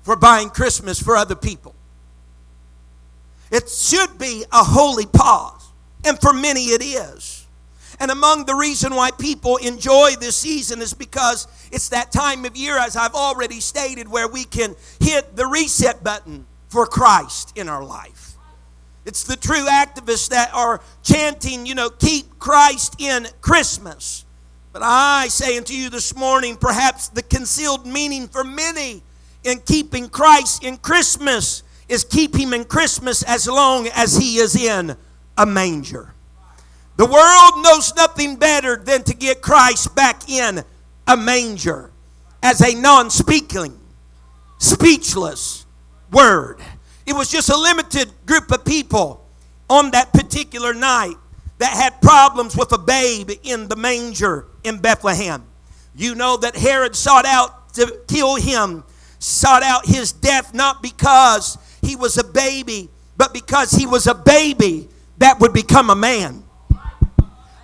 for 0.02 0.16
buying 0.16 0.50
Christmas 0.50 1.02
for 1.02 1.16
other 1.16 1.34
people. 1.34 1.74
It 3.50 3.68
should 3.68 4.18
be 4.18 4.44
a 4.52 4.64
holy 4.64 5.06
pause, 5.06 5.68
and 6.04 6.20
for 6.20 6.32
many 6.32 6.66
it 6.66 6.82
is. 6.82 7.46
And 7.98 8.10
among 8.10 8.44
the 8.44 8.54
reason 8.54 8.94
why 8.94 9.10
people 9.10 9.56
enjoy 9.56 10.10
this 10.20 10.36
season 10.36 10.82
is 10.82 10.92
because 10.92 11.46
it's 11.72 11.88
that 11.90 12.12
time 12.12 12.44
of 12.44 12.56
year, 12.56 12.78
as 12.78 12.96
I've 12.96 13.14
already 13.14 13.60
stated, 13.60 14.08
where 14.08 14.28
we 14.28 14.44
can 14.44 14.74
hit 15.00 15.34
the 15.34 15.46
reset 15.46 16.04
button 16.04 16.46
for 16.68 16.86
Christ 16.86 17.56
in 17.56 17.68
our 17.68 17.84
life. 17.84 18.35
It's 19.06 19.22
the 19.22 19.36
true 19.36 19.66
activists 19.66 20.28
that 20.30 20.52
are 20.52 20.80
chanting, 21.04 21.64
you 21.64 21.76
know, 21.76 21.88
keep 21.90 22.40
Christ 22.40 22.96
in 23.00 23.28
Christmas. 23.40 24.24
But 24.72 24.82
I 24.84 25.28
say 25.28 25.56
unto 25.56 25.72
you 25.72 25.88
this 25.88 26.14
morning, 26.16 26.56
perhaps 26.56 27.08
the 27.08 27.22
concealed 27.22 27.86
meaning 27.86 28.26
for 28.26 28.42
many 28.42 29.02
in 29.44 29.60
keeping 29.60 30.08
Christ 30.08 30.64
in 30.64 30.76
Christmas 30.76 31.62
is 31.88 32.02
keep 32.02 32.34
him 32.34 32.52
in 32.52 32.64
Christmas 32.64 33.22
as 33.22 33.46
long 33.46 33.86
as 33.94 34.16
he 34.16 34.38
is 34.38 34.56
in 34.56 34.96
a 35.38 35.46
manger. 35.46 36.12
The 36.96 37.06
world 37.06 37.64
knows 37.64 37.94
nothing 37.94 38.36
better 38.36 38.76
than 38.76 39.04
to 39.04 39.14
get 39.14 39.40
Christ 39.40 39.94
back 39.94 40.28
in 40.28 40.64
a 41.06 41.16
manger 41.16 41.92
as 42.42 42.60
a 42.60 42.74
non 42.74 43.10
speaking, 43.10 43.78
speechless 44.58 45.64
word. 46.10 46.60
It 47.06 47.14
was 47.14 47.30
just 47.30 47.48
a 47.48 47.56
limited 47.56 48.10
group 48.26 48.50
of 48.50 48.64
people 48.64 49.24
on 49.70 49.90
that 49.92 50.12
particular 50.12 50.74
night 50.74 51.14
that 51.58 51.72
had 51.72 52.00
problems 52.02 52.56
with 52.56 52.72
a 52.72 52.78
babe 52.78 53.30
in 53.42 53.68
the 53.68 53.76
manger 53.76 54.46
in 54.64 54.78
Bethlehem. 54.78 55.44
You 55.94 56.14
know 56.14 56.36
that 56.38 56.56
Herod 56.56 56.94
sought 56.94 57.24
out 57.24 57.72
to 57.74 58.00
kill 58.08 58.36
him 58.36 58.84
sought 59.18 59.62
out 59.62 59.86
his 59.86 60.12
death 60.12 60.54
not 60.54 60.82
because 60.82 61.58
he 61.82 61.96
was 61.96 62.18
a 62.18 62.24
baby, 62.24 62.88
but 63.16 63.32
because 63.32 63.72
he 63.72 63.86
was 63.86 64.06
a 64.06 64.14
baby 64.14 64.88
that 65.18 65.40
would 65.40 65.52
become 65.52 65.90
a 65.90 65.94
man. 65.94 66.44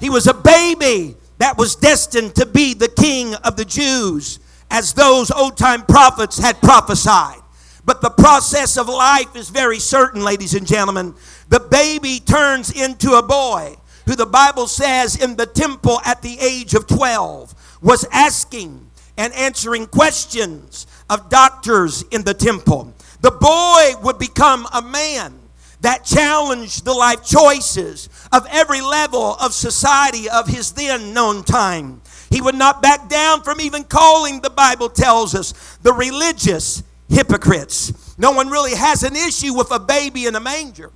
He 0.01 0.11
was 0.11 0.27
a 0.27 0.35
baby 0.35 1.17
that 1.39 1.57
was 1.59 1.77
destined 1.77 2.35
to 2.37 2.47
be 2.47 2.75
the 2.75 2.89
king 2.89 3.35
of 3.37 3.57
the 3.57 3.65
Jews, 3.65 4.39
as 4.71 4.95
those 4.95 5.31
old 5.31 5.57
time 5.57 5.83
prophets 5.83 6.39
had 6.39 6.61
prophesied. 6.61 7.42
But 7.85 8.01
the 8.01 8.11
process 8.11 8.77
of 8.77 8.89
life 8.89 9.35
is 9.35 9.49
very 9.51 9.79
certain, 9.79 10.23
ladies 10.23 10.55
and 10.55 10.67
gentlemen. 10.67 11.15
The 11.49 11.61
baby 11.61 12.21
turns 12.21 12.71
into 12.71 13.15
a 13.15 13.23
boy 13.23 13.77
who 14.07 14.15
the 14.15 14.27
Bible 14.27 14.67
says 14.67 15.17
in 15.17 15.37
the 15.37 15.47
temple 15.47 16.01
at 16.05 16.23
the 16.23 16.39
age 16.39 16.75
of 16.75 16.87
12 16.87 17.79
was 17.83 18.07
asking 18.13 18.89
and 19.17 19.33
answering 19.35 19.87
questions 19.87 20.87
of 21.11 21.29
doctors 21.29 22.03
in 22.11 22.23
the 22.23 22.35
temple. 22.35 22.95
The 23.21 23.31
boy 23.31 24.01
would 24.03 24.19
become 24.19 24.67
a 24.73 24.83
man 24.83 25.39
that 25.81 26.05
challenged 26.05 26.85
the 26.85 26.93
life 26.93 27.25
choices 27.25 28.09
of 28.33 28.47
every 28.51 28.81
level 28.81 29.35
of 29.41 29.53
society 29.53 30.31
of 30.31 30.47
his 30.47 30.73
then 30.73 31.13
known 31.13 31.43
time. 31.43 32.01
He 32.31 32.41
would 32.41 32.55
not 32.55 32.81
back 32.81 33.09
down 33.09 33.43
from 33.43 33.61
even 33.61 33.85
calling, 33.85 34.41
the 34.41 34.51
Bible 34.51 34.89
tells 34.89 35.35
us, 35.35 35.53
the 35.83 35.93
religious 35.93 36.83
hypocrites. 37.13 38.17
No 38.19 38.33
one 38.33 38.49
really 38.49 38.75
has 38.75 39.03
an 39.03 39.15
issue 39.15 39.55
with 39.55 39.71
a 39.71 39.79
baby 39.79 40.27
in 40.27 40.35
a 40.35 40.41
manger. 40.41 40.91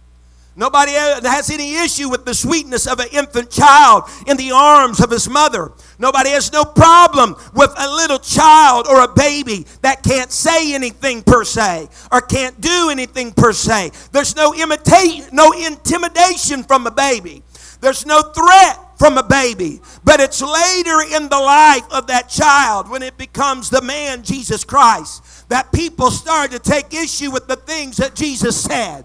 Nobody 0.58 0.92
has 0.92 1.50
any 1.50 1.76
issue 1.76 2.08
with 2.08 2.24
the 2.24 2.32
sweetness 2.32 2.86
of 2.86 2.98
an 2.98 3.08
infant 3.12 3.50
child 3.50 4.04
in 4.26 4.38
the 4.38 4.52
arms 4.52 5.00
of 5.00 5.10
his 5.10 5.28
mother. 5.28 5.72
Nobody 5.98 6.30
has 6.30 6.50
no 6.50 6.64
problem 6.64 7.36
with 7.54 7.74
a 7.76 7.94
little 7.94 8.18
child 8.18 8.86
or 8.88 9.02
a 9.02 9.08
baby 9.08 9.66
that 9.82 10.02
can't 10.02 10.32
say 10.32 10.74
anything 10.74 11.22
per 11.22 11.44
se 11.44 11.88
or 12.10 12.22
can't 12.22 12.58
do 12.58 12.88
anything 12.90 13.32
per 13.32 13.52
se. 13.52 13.90
There's 14.12 14.34
no 14.34 14.54
imitation, 14.54 15.28
no 15.30 15.52
intimidation 15.52 16.62
from 16.62 16.86
a 16.86 16.90
baby. 16.90 17.42
There's 17.82 18.06
no 18.06 18.22
threat 18.22 18.98
from 18.98 19.18
a 19.18 19.22
baby. 19.22 19.82
But 20.04 20.20
it's 20.20 20.40
later 20.40 21.14
in 21.14 21.28
the 21.28 21.38
life 21.38 21.84
of 21.92 22.06
that 22.06 22.30
child 22.30 22.88
when 22.88 23.02
it 23.02 23.18
becomes 23.18 23.68
the 23.68 23.82
man 23.82 24.22
Jesus 24.22 24.64
Christ 24.64 25.22
that 25.48 25.72
people 25.72 26.10
started 26.10 26.62
to 26.62 26.70
take 26.70 26.92
issue 26.92 27.30
with 27.30 27.46
the 27.46 27.56
things 27.56 27.96
that 27.98 28.14
Jesus 28.14 28.60
said 28.60 29.04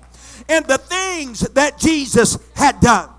and 0.49 0.65
the 0.65 0.77
things 0.77 1.41
that 1.41 1.77
Jesus 1.77 2.37
had 2.55 2.79
done. 2.79 3.09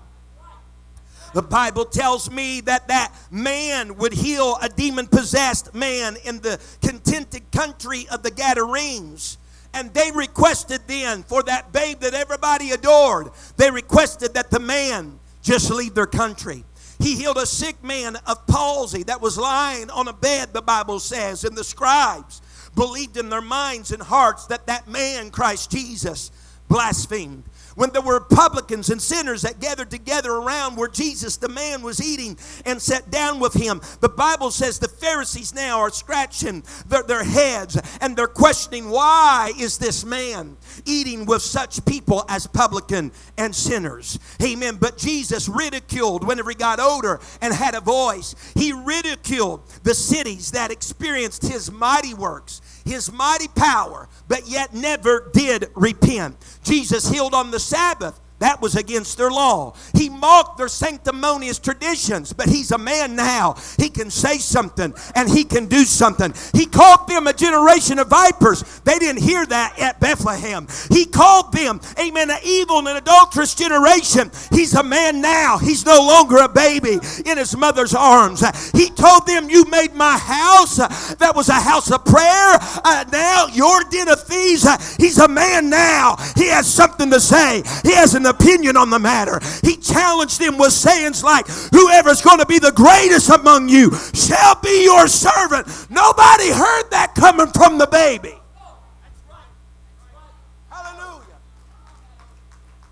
The 1.33 1.41
Bible 1.41 1.85
tells 1.85 2.29
me 2.29 2.61
that 2.61 2.87
that 2.89 3.11
man 3.31 3.95
would 3.97 4.13
heal 4.13 4.57
a 4.61 4.69
demon 4.69 5.07
possessed 5.07 5.73
man 5.73 6.15
in 6.23 6.41
the 6.41 6.61
contented 6.81 7.51
country 7.51 8.05
of 8.11 8.21
the 8.21 8.29
Gadarenes. 8.29 9.37
And 9.73 9.91
they 9.95 10.11
requested 10.13 10.81
then 10.85 11.23
for 11.23 11.41
that 11.43 11.73
babe 11.73 12.01
that 12.01 12.13
everybody 12.13 12.71
adored, 12.71 13.31
they 13.57 13.71
requested 13.71 14.35
that 14.35 14.51
the 14.51 14.59
man 14.59 15.19
just 15.41 15.71
leave 15.71 15.95
their 15.95 16.05
country. 16.05 16.63
He 16.99 17.15
healed 17.15 17.37
a 17.37 17.47
sick 17.47 17.83
man 17.83 18.15
of 18.27 18.45
palsy 18.45 19.01
that 19.03 19.19
was 19.19 19.35
lying 19.35 19.89
on 19.89 20.07
a 20.07 20.13
bed, 20.13 20.53
the 20.53 20.61
Bible 20.61 20.99
says, 20.99 21.43
and 21.43 21.57
the 21.57 21.63
scribes 21.63 22.43
believed 22.75 23.17
in 23.17 23.29
their 23.29 23.41
minds 23.41 23.91
and 23.91 24.01
hearts 24.01 24.47
that 24.47 24.67
that 24.67 24.87
man, 24.87 25.31
Christ 25.31 25.71
Jesus, 25.71 26.31
blasphemed. 26.67 27.43
when 27.75 27.89
there 27.89 28.01
were 28.01 28.19
publicans 28.19 28.89
and 28.89 29.01
sinners 29.01 29.41
that 29.41 29.59
gathered 29.59 29.89
together 29.89 30.31
around 30.31 30.75
where 30.75 30.87
Jesus, 30.87 31.37
the 31.37 31.49
man, 31.49 31.81
was 31.81 32.03
eating 32.03 32.37
and 32.65 32.81
sat 32.81 33.09
down 33.09 33.39
with 33.39 33.53
him. 33.53 33.81
The 33.99 34.09
Bible 34.09 34.51
says 34.51 34.77
the 34.77 34.87
Pharisees 34.87 35.55
now 35.55 35.79
are 35.79 35.89
scratching 35.89 36.63
their, 36.87 37.03
their 37.03 37.23
heads 37.23 37.79
and 37.99 38.15
they're 38.15 38.27
questioning 38.27 38.89
why 38.89 39.53
is 39.59 39.77
this 39.77 40.05
man 40.05 40.55
eating 40.85 41.25
with 41.25 41.41
such 41.41 41.83
people 41.85 42.25
as 42.29 42.47
publican 42.47 43.11
and 43.37 43.55
sinners? 43.55 44.19
Amen. 44.41 44.77
But 44.79 44.97
Jesus 44.97 45.47
ridiculed 45.49 46.25
whenever 46.25 46.49
he 46.49 46.55
got 46.55 46.79
older 46.79 47.19
and 47.41 47.53
had 47.53 47.75
a 47.75 47.81
voice. 47.81 48.35
He 48.55 48.73
ridiculed 48.73 49.67
the 49.83 49.93
cities 49.93 50.51
that 50.51 50.71
experienced 50.71 51.43
his 51.43 51.71
mighty 51.71 52.13
works 52.13 52.61
his 52.85 53.11
mighty 53.11 53.47
power, 53.47 54.09
but 54.27 54.47
yet 54.47 54.73
never 54.73 55.29
did 55.33 55.69
repent. 55.75 56.35
Jesus 56.63 57.09
healed 57.09 57.33
on 57.33 57.51
the 57.51 57.59
Sabbath. 57.59 58.19
That 58.43 58.61
was 58.61 58.75
against 58.75 59.17
their 59.17 59.31
law. 59.31 59.73
He 59.95 60.09
mocked 60.09 60.57
their 60.57 60.67
sanctimonious 60.67 61.59
traditions, 61.59 62.33
but 62.33 62.49
he's 62.49 62.71
a 62.71 62.77
man 62.77 63.15
now. 63.15 63.55
He 63.77 63.87
can 63.87 64.09
say 64.11 64.37
something 64.37 64.93
and 65.15 65.29
he 65.29 65.45
can 65.45 65.67
do 65.67 65.85
something. 65.85 66.33
He 66.51 66.65
called 66.65 67.07
them 67.07 67.25
a 67.27 67.31
generation 67.31 67.99
of 67.99 68.09
vipers. 68.09 68.81
They 68.83 68.99
didn't 68.99 69.21
hear 69.21 69.45
that 69.45 69.79
at 69.79 70.01
Bethlehem. 70.01 70.67
He 70.91 71.05
called 71.05 71.53
them, 71.53 71.79
amen, 71.97 72.31
an 72.31 72.39
evil 72.43 72.79
and 72.79 72.89
an 72.89 72.97
adulterous 72.97 73.55
generation. 73.55 74.29
He's 74.51 74.73
a 74.73 74.83
man 74.83 75.21
now. 75.21 75.57
He's 75.57 75.85
no 75.85 76.05
longer 76.05 76.39
a 76.39 76.49
baby 76.49 76.99
in 77.25 77.37
his 77.37 77.55
mother's 77.55 77.95
arms. 77.95 78.43
He 78.71 78.89
told 78.89 79.25
them, 79.25 79.49
You 79.49 79.63
made 79.71 79.93
my 79.93 80.17
house. 80.17 80.75
That 81.15 81.31
was 81.33 81.47
a 81.47 81.53
house 81.61 81.89
of 81.93 82.03
prayer. 82.03 82.57
Uh, 82.83 83.05
now, 83.09 83.47
your 83.53 83.85
den 83.85 84.09
of 84.09 84.21
thieves. 84.23 84.67
He's 84.97 85.17
a 85.17 85.29
man 85.29 85.69
now. 85.69 86.17
He 86.35 86.49
has 86.49 86.69
something 86.69 87.09
to 87.09 87.21
say. 87.21 87.63
He 87.83 87.93
has 87.93 88.15
an 88.15 88.32
opinion 88.33 88.77
on 88.77 88.89
the 88.89 88.99
matter. 88.99 89.39
He 89.63 89.77
challenged 89.77 90.39
them 90.39 90.57
with 90.57 90.73
sayings 90.73 91.23
like, 91.23 91.47
Whoever's 91.47 92.21
going 92.21 92.39
to 92.39 92.45
be 92.45 92.59
the 92.59 92.71
greatest 92.71 93.29
among 93.29 93.69
you 93.69 93.91
shall 94.13 94.55
be 94.55 94.83
your 94.83 95.07
servant. 95.07 95.67
Nobody 95.89 96.49
heard 96.51 96.89
that 96.91 97.13
coming 97.15 97.47
from 97.47 97.77
the 97.77 97.87
baby. 97.87 98.35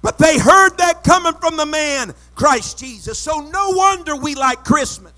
But 0.01 0.17
they 0.17 0.39
heard 0.39 0.77
that 0.77 1.03
coming 1.03 1.33
from 1.33 1.57
the 1.57 1.65
man, 1.65 2.13
Christ 2.33 2.79
Jesus. 2.79 3.19
So 3.19 3.39
no 3.39 3.69
wonder 3.69 4.15
we 4.15 4.33
like 4.36 4.63
Christmas. 4.63 5.13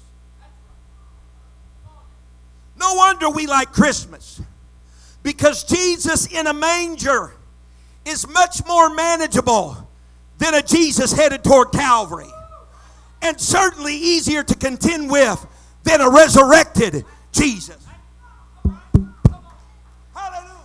No 2.78 2.94
wonder 2.96 3.30
we 3.30 3.48
like 3.48 3.72
Christmas. 3.72 4.42
Because 5.22 5.64
Jesus 5.64 6.28
in 6.28 6.48
a 6.48 6.54
manger 6.54 7.34
is 8.06 8.28
much 8.28 8.66
more 8.68 8.94
manageable 8.94 9.83
than 10.44 10.56
a 10.56 10.62
Jesus 10.62 11.14
headed 11.14 11.42
toward 11.42 11.72
Calvary. 11.72 12.28
And 13.22 13.40
certainly 13.40 13.96
easier 13.96 14.44
to 14.44 14.56
contend 14.56 15.10
with 15.10 15.46
than 15.84 16.02
a 16.02 16.10
resurrected 16.10 17.06
Jesus. 17.32 17.78
Hallelujah. 20.14 20.58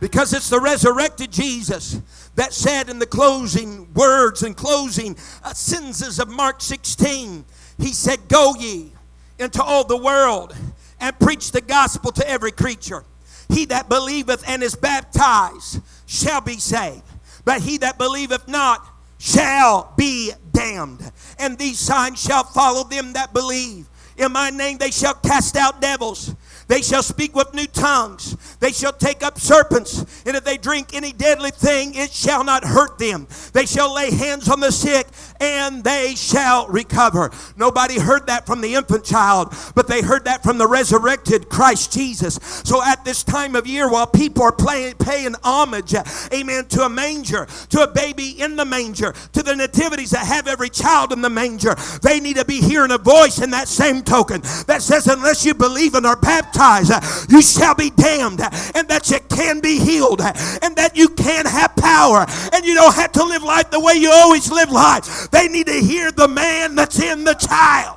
Because 0.00 0.32
it's 0.32 0.50
the 0.50 0.60
resurrected 0.60 1.30
Jesus 1.30 2.00
that 2.34 2.52
said 2.52 2.88
in 2.88 2.98
the 2.98 3.06
closing 3.06 3.92
words 3.94 4.42
and 4.42 4.56
closing 4.56 5.16
uh, 5.44 5.52
sentences 5.52 6.18
of 6.18 6.28
Mark 6.28 6.60
16, 6.60 7.44
He 7.78 7.92
said, 7.92 8.26
Go 8.26 8.56
ye 8.58 8.90
into 9.38 9.62
all 9.62 9.84
the 9.84 9.96
world 9.96 10.52
and 10.98 11.16
preach 11.20 11.52
the 11.52 11.60
gospel 11.60 12.10
to 12.10 12.28
every 12.28 12.50
creature. 12.50 13.04
He 13.48 13.66
that 13.66 13.88
believeth 13.88 14.42
and 14.48 14.64
is 14.64 14.74
baptized 14.74 15.80
shall 16.06 16.40
be 16.40 16.58
saved 16.58 17.04
but 17.44 17.62
he 17.62 17.78
that 17.78 17.98
believeth 17.98 18.48
not 18.48 18.86
shall 19.18 19.92
be 19.96 20.32
damned. 20.52 21.10
And 21.38 21.58
these 21.58 21.78
signs 21.78 22.20
shall 22.20 22.44
follow 22.44 22.84
them 22.84 23.12
that 23.14 23.32
believe. 23.32 23.88
In 24.16 24.32
my 24.32 24.50
name 24.50 24.78
they 24.78 24.90
shall 24.90 25.14
cast 25.14 25.56
out 25.56 25.80
devils. 25.80 26.34
They 26.66 26.80
shall 26.80 27.02
speak 27.02 27.34
with 27.34 27.52
new 27.52 27.66
tongues. 27.66 28.36
They 28.60 28.72
shall 28.72 28.92
take 28.92 29.22
up 29.22 29.38
serpents. 29.38 30.22
And 30.24 30.36
if 30.36 30.44
they 30.44 30.56
drink 30.56 30.94
any 30.94 31.12
deadly 31.12 31.50
thing, 31.50 31.94
it 31.94 32.10
shall 32.10 32.42
not 32.42 32.64
hurt 32.64 32.98
them. 32.98 33.26
They 33.52 33.66
shall 33.66 33.92
lay 33.94 34.10
hands 34.10 34.48
on 34.48 34.60
the 34.60 34.72
sick 34.72 35.06
and 35.40 35.84
they 35.84 36.14
shall 36.14 36.66
recover. 36.68 37.30
Nobody 37.56 37.98
heard 37.98 38.26
that 38.26 38.46
from 38.46 38.60
the 38.60 38.74
infant 38.74 39.04
child, 39.04 39.54
but 39.74 39.88
they 39.88 40.02
heard 40.02 40.24
that 40.24 40.42
from 40.42 40.58
the 40.58 40.66
resurrected 40.66 41.48
Christ 41.48 41.92
Jesus. 41.92 42.38
So 42.64 42.82
at 42.82 43.04
this 43.04 43.22
time 43.22 43.54
of 43.56 43.66
year, 43.66 43.90
while 43.90 44.06
people 44.06 44.42
are 44.42 44.52
playing, 44.52 44.94
paying 44.94 45.34
homage, 45.42 45.94
amen, 46.32 46.66
to 46.66 46.82
a 46.82 46.88
manger, 46.88 47.46
to 47.70 47.82
a 47.82 47.88
baby 47.88 48.40
in 48.40 48.56
the 48.56 48.64
manger, 48.64 49.14
to 49.32 49.42
the 49.42 49.54
nativities 49.54 50.10
that 50.10 50.26
have 50.26 50.48
every 50.48 50.70
child 50.70 51.12
in 51.12 51.20
the 51.20 51.30
manger, 51.30 51.74
they 52.02 52.20
need 52.20 52.36
to 52.36 52.44
be 52.44 52.60
hearing 52.60 52.90
a 52.90 52.98
voice 52.98 53.40
in 53.40 53.50
that 53.50 53.68
same 53.68 54.02
token 54.02 54.40
that 54.66 54.82
says, 54.82 55.06
unless 55.06 55.44
you 55.44 55.54
believe 55.54 55.94
and 55.94 56.06
are 56.06 56.16
baptized, 56.16 56.92
you 57.30 57.42
shall 57.42 57.74
be 57.74 57.90
damned, 57.90 58.40
and 58.74 58.88
that 58.88 59.10
you 59.10 59.18
can 59.28 59.60
be 59.60 59.78
healed, 59.78 60.20
and 60.20 60.76
that 60.76 60.92
you 60.96 61.08
can 61.08 61.46
have 61.46 61.74
power, 61.76 62.26
and 62.52 62.64
you 62.64 62.74
don't 62.74 62.94
have 62.94 63.12
to 63.12 63.24
live 63.24 63.42
life 63.42 63.70
the 63.70 63.80
way 63.80 63.94
you 63.94 64.10
always 64.10 64.50
live 64.50 64.70
life. 64.70 65.30
They 65.34 65.48
need 65.48 65.66
to 65.66 65.72
hear 65.72 66.12
the 66.12 66.28
man 66.28 66.76
that's 66.76 67.02
in 67.02 67.24
the 67.24 67.34
child. 67.34 67.96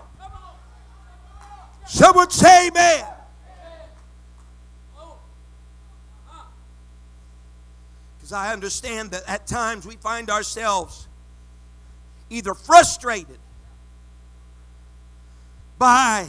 Someone 1.85 2.31
say 2.31 2.69
amen. 2.69 3.05
Because 8.17 8.33
I 8.33 8.51
understand 8.51 9.11
that 9.11 9.21
at 9.27 9.45
times 9.45 9.85
we 9.85 9.97
find 9.97 10.31
ourselves 10.31 11.07
either 12.31 12.55
frustrated 12.55 13.37
by 15.77 16.27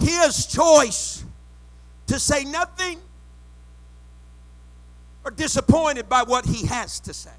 his 0.00 0.46
choice 0.46 1.26
to 2.06 2.18
say 2.18 2.42
nothing 2.44 3.00
or 5.26 5.30
disappointed 5.30 6.08
by 6.08 6.22
what 6.22 6.46
he 6.46 6.64
has 6.68 7.00
to 7.00 7.12
say. 7.12 7.30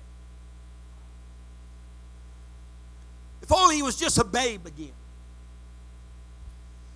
If 3.47 3.53
only 3.53 3.77
he 3.77 3.81
was 3.81 3.95
just 3.95 4.17
a 4.17 4.25
babe 4.25 4.65
again. 4.65 4.91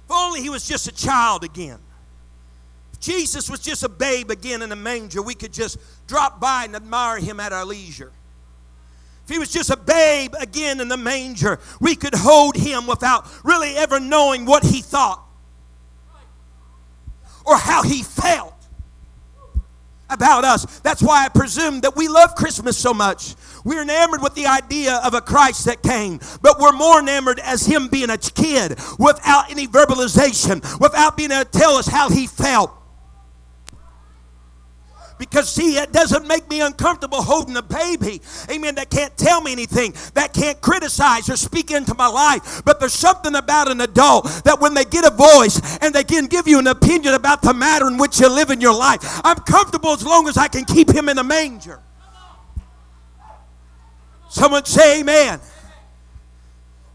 If 0.05 0.11
only 0.11 0.41
he 0.41 0.49
was 0.49 0.67
just 0.67 0.85
a 0.85 0.91
child 0.91 1.45
again. 1.45 1.79
If 2.91 2.99
Jesus 2.99 3.49
was 3.49 3.61
just 3.61 3.83
a 3.83 3.89
babe 3.89 4.29
again 4.29 4.61
in 4.61 4.69
a 4.73 4.75
manger, 4.75 5.21
we 5.21 5.33
could 5.33 5.53
just 5.53 5.77
drop 6.07 6.41
by 6.41 6.65
and 6.65 6.75
admire 6.75 7.19
him 7.19 7.39
at 7.39 7.53
our 7.53 7.63
leisure. 7.63 8.11
If 9.23 9.29
he 9.29 9.39
was 9.39 9.49
just 9.49 9.69
a 9.69 9.77
babe 9.77 10.33
again 10.41 10.81
in 10.81 10.89
the 10.89 10.97
manger, 10.97 11.57
we 11.79 11.95
could 11.95 12.15
hold 12.15 12.57
him 12.57 12.85
without 12.85 13.25
really 13.45 13.73
ever 13.77 14.01
knowing 14.01 14.45
what 14.45 14.65
he 14.65 14.81
thought 14.81 15.23
or 17.45 17.55
how 17.55 17.81
he 17.83 18.03
felt 18.03 18.53
about 20.09 20.43
us. 20.43 20.79
That's 20.81 21.01
why 21.01 21.23
I 21.23 21.29
presume 21.29 21.81
that 21.81 21.95
we 21.95 22.09
love 22.09 22.35
Christmas 22.35 22.77
so 22.77 22.93
much. 22.93 23.35
We're 23.63 23.83
enamored 23.83 24.21
with 24.21 24.35
the 24.35 24.47
idea 24.47 24.99
of 25.03 25.13
a 25.13 25.21
Christ 25.21 25.65
that 25.65 25.83
came, 25.83 26.19
but 26.41 26.59
we're 26.59 26.71
more 26.71 26.99
enamored 26.99 27.39
as 27.39 27.65
Him 27.65 27.87
being 27.87 28.09
a 28.09 28.17
kid 28.17 28.79
without 28.97 29.51
any 29.51 29.67
verbalization, 29.67 30.79
without 30.79 31.17
being 31.17 31.31
able 31.31 31.45
to 31.45 31.51
tell 31.51 31.75
us 31.75 31.87
how 31.87 32.09
He 32.09 32.27
felt. 32.27 32.71
Because, 35.21 35.53
see, 35.53 35.77
it 35.77 35.91
doesn't 35.91 36.27
make 36.27 36.49
me 36.49 36.61
uncomfortable 36.61 37.21
holding 37.21 37.55
a 37.55 37.61
baby, 37.61 38.23
amen, 38.49 38.73
that 38.73 38.89
can't 38.89 39.15
tell 39.15 39.39
me 39.39 39.51
anything, 39.51 39.93
that 40.15 40.33
can't 40.33 40.59
criticize 40.61 41.29
or 41.29 41.35
speak 41.35 41.69
into 41.69 41.93
my 41.93 42.07
life. 42.07 42.63
But 42.65 42.79
there's 42.79 42.93
something 42.93 43.35
about 43.35 43.69
an 43.69 43.81
adult 43.81 44.25
that 44.45 44.59
when 44.59 44.73
they 44.73 44.83
get 44.83 45.05
a 45.05 45.11
voice 45.11 45.77
and 45.77 45.93
they 45.93 46.03
can 46.03 46.25
give 46.25 46.47
you 46.47 46.57
an 46.57 46.65
opinion 46.65 47.13
about 47.13 47.43
the 47.43 47.53
matter 47.53 47.87
in 47.87 47.99
which 47.99 48.19
you 48.19 48.33
live 48.33 48.49
in 48.49 48.61
your 48.61 48.73
life, 48.73 49.21
I'm 49.23 49.37
comfortable 49.37 49.91
as 49.91 50.03
long 50.03 50.27
as 50.27 50.37
I 50.37 50.47
can 50.47 50.65
keep 50.65 50.89
him 50.89 51.07
in 51.07 51.19
a 51.19 51.23
manger. 51.23 51.83
Someone 54.31 54.63
say 54.63 55.01
amen. 55.01 55.41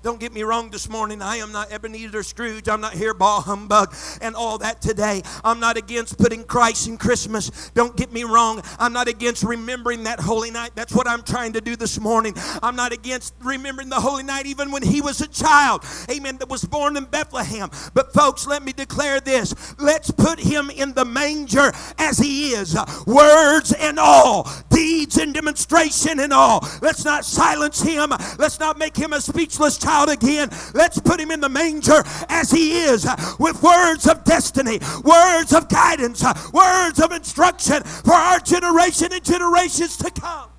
Don't 0.07 0.21
get 0.21 0.33
me 0.33 0.45
wrong 0.45 0.71
this 0.71 0.89
morning. 0.89 1.21
I 1.21 1.39
am 1.39 1.51
not 1.51 1.73
Ebenezer 1.73 2.23
Scrooge. 2.23 2.69
I'm 2.69 2.81
not 2.81 2.93
here 2.93 3.13
ball 3.13 3.41
humbug 3.41 3.93
and 4.21 4.37
all 4.37 4.57
that 4.59 4.81
today. 4.81 5.21
I'm 5.43 5.59
not 5.59 5.77
against 5.77 6.17
putting 6.17 6.45
Christ 6.45 6.87
in 6.87 6.97
Christmas. 6.97 7.73
Don't 7.75 7.97
get 7.97 8.13
me 8.13 8.23
wrong. 8.23 8.63
I'm 8.79 8.93
not 8.93 9.09
against 9.09 9.43
remembering 9.43 10.05
that 10.05 10.21
holy 10.21 10.53
night. 10.53 10.71
That's 10.77 10.95
what 10.95 11.09
I'm 11.09 11.25
trying 11.25 11.55
to 11.55 11.61
do 11.61 11.75
this 11.75 11.99
morning. 11.99 12.35
I'm 12.63 12.77
not 12.77 12.93
against 12.93 13.35
remembering 13.43 13.89
the 13.89 13.97
holy 13.97 14.23
night 14.23 14.47
even 14.47 14.71
when 14.71 14.85
he 14.85 15.01
was 15.01 15.21
a 15.23 15.27
child. 15.27 15.85
Amen. 16.09 16.37
That 16.37 16.49
was 16.49 16.65
born 16.65 16.97
in 16.97 17.07
Bethlehem. 17.07 17.69
But 17.93 18.13
folks, 18.13 18.47
let 18.47 18.63
me 18.63 18.73
declare 18.73 19.19
this. 19.19 19.75
Let's 19.81 20.13
put 20.13 20.39
him 20.39 20.71
in 20.71 20.93
the 20.93 21.05
manger 21.05 21.73
as 21.99 22.17
he 22.17 22.51
is. 22.51 22.79
Words 23.09 23.73
and 23.73 23.99
all. 23.99 24.49
Deeds 24.71 25.19
and 25.19 25.35
demonstration 25.35 26.21
and 26.21 26.33
all. 26.33 26.65
Let's 26.81 27.05
not 27.05 27.25
silence 27.25 27.83
him. 27.83 28.11
Let's 28.39 28.61
not 28.61 28.79
make 28.79 28.97
him 28.97 29.13
a 29.13 29.21
speechless 29.21 29.79
child 29.79 29.96
child 29.97 30.11
again. 30.11 30.51
Let's 30.75 30.99
put 30.99 31.21
him 31.21 31.31
in 31.31 31.41
the 31.41 31.49
manger 31.49 32.03
as 32.29 32.51
he 32.51 32.79
is 32.79 33.07
uh, 33.07 33.17
with 33.39 33.63
words 33.63 34.07
of 34.07 34.25
destiny, 34.25 34.79
words 35.05 35.53
of 35.53 35.69
guidance, 35.69 36.25
uh, 36.25 36.35
words 36.53 37.01
of 37.01 37.13
instruction 37.13 37.83
for 37.83 38.15
our 38.15 38.39
generation 38.41 39.13
and 39.13 39.25
generations 39.25 39.97
to 39.99 40.11
come. 40.11 40.51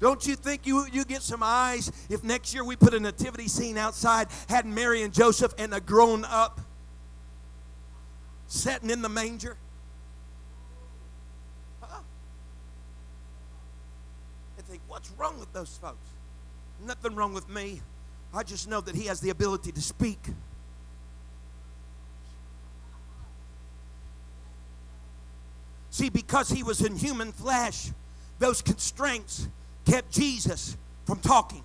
Don't 0.00 0.26
you 0.26 0.34
think 0.36 0.66
you, 0.66 0.86
you 0.92 1.04
get 1.04 1.22
some 1.22 1.42
eyes 1.42 1.90
if 2.10 2.22
next 2.22 2.52
year 2.52 2.64
we 2.64 2.76
put 2.76 2.92
a 2.92 3.00
nativity 3.00 3.48
scene 3.48 3.78
outside, 3.78 4.28
had 4.48 4.66
Mary 4.66 5.02
and 5.02 5.14
Joseph 5.14 5.54
and 5.56 5.72
a 5.72 5.80
grown 5.80 6.24
up 6.26 6.60
sitting 8.46 8.90
in 8.90 9.00
the 9.00 9.08
manger? 9.08 9.56
What's 14.94 15.10
wrong 15.18 15.40
with 15.40 15.52
those 15.52 15.76
folks? 15.82 16.06
Nothing 16.86 17.16
wrong 17.16 17.34
with 17.34 17.48
me. 17.48 17.80
I 18.32 18.44
just 18.44 18.68
know 18.68 18.80
that 18.80 18.94
he 18.94 19.06
has 19.06 19.18
the 19.18 19.30
ability 19.30 19.72
to 19.72 19.82
speak. 19.82 20.20
See, 25.90 26.10
because 26.10 26.48
he 26.48 26.62
was 26.62 26.80
in 26.80 26.94
human 26.94 27.32
flesh, 27.32 27.90
those 28.38 28.62
constraints 28.62 29.48
kept 29.84 30.12
Jesus 30.12 30.76
from 31.06 31.18
talking. 31.18 31.64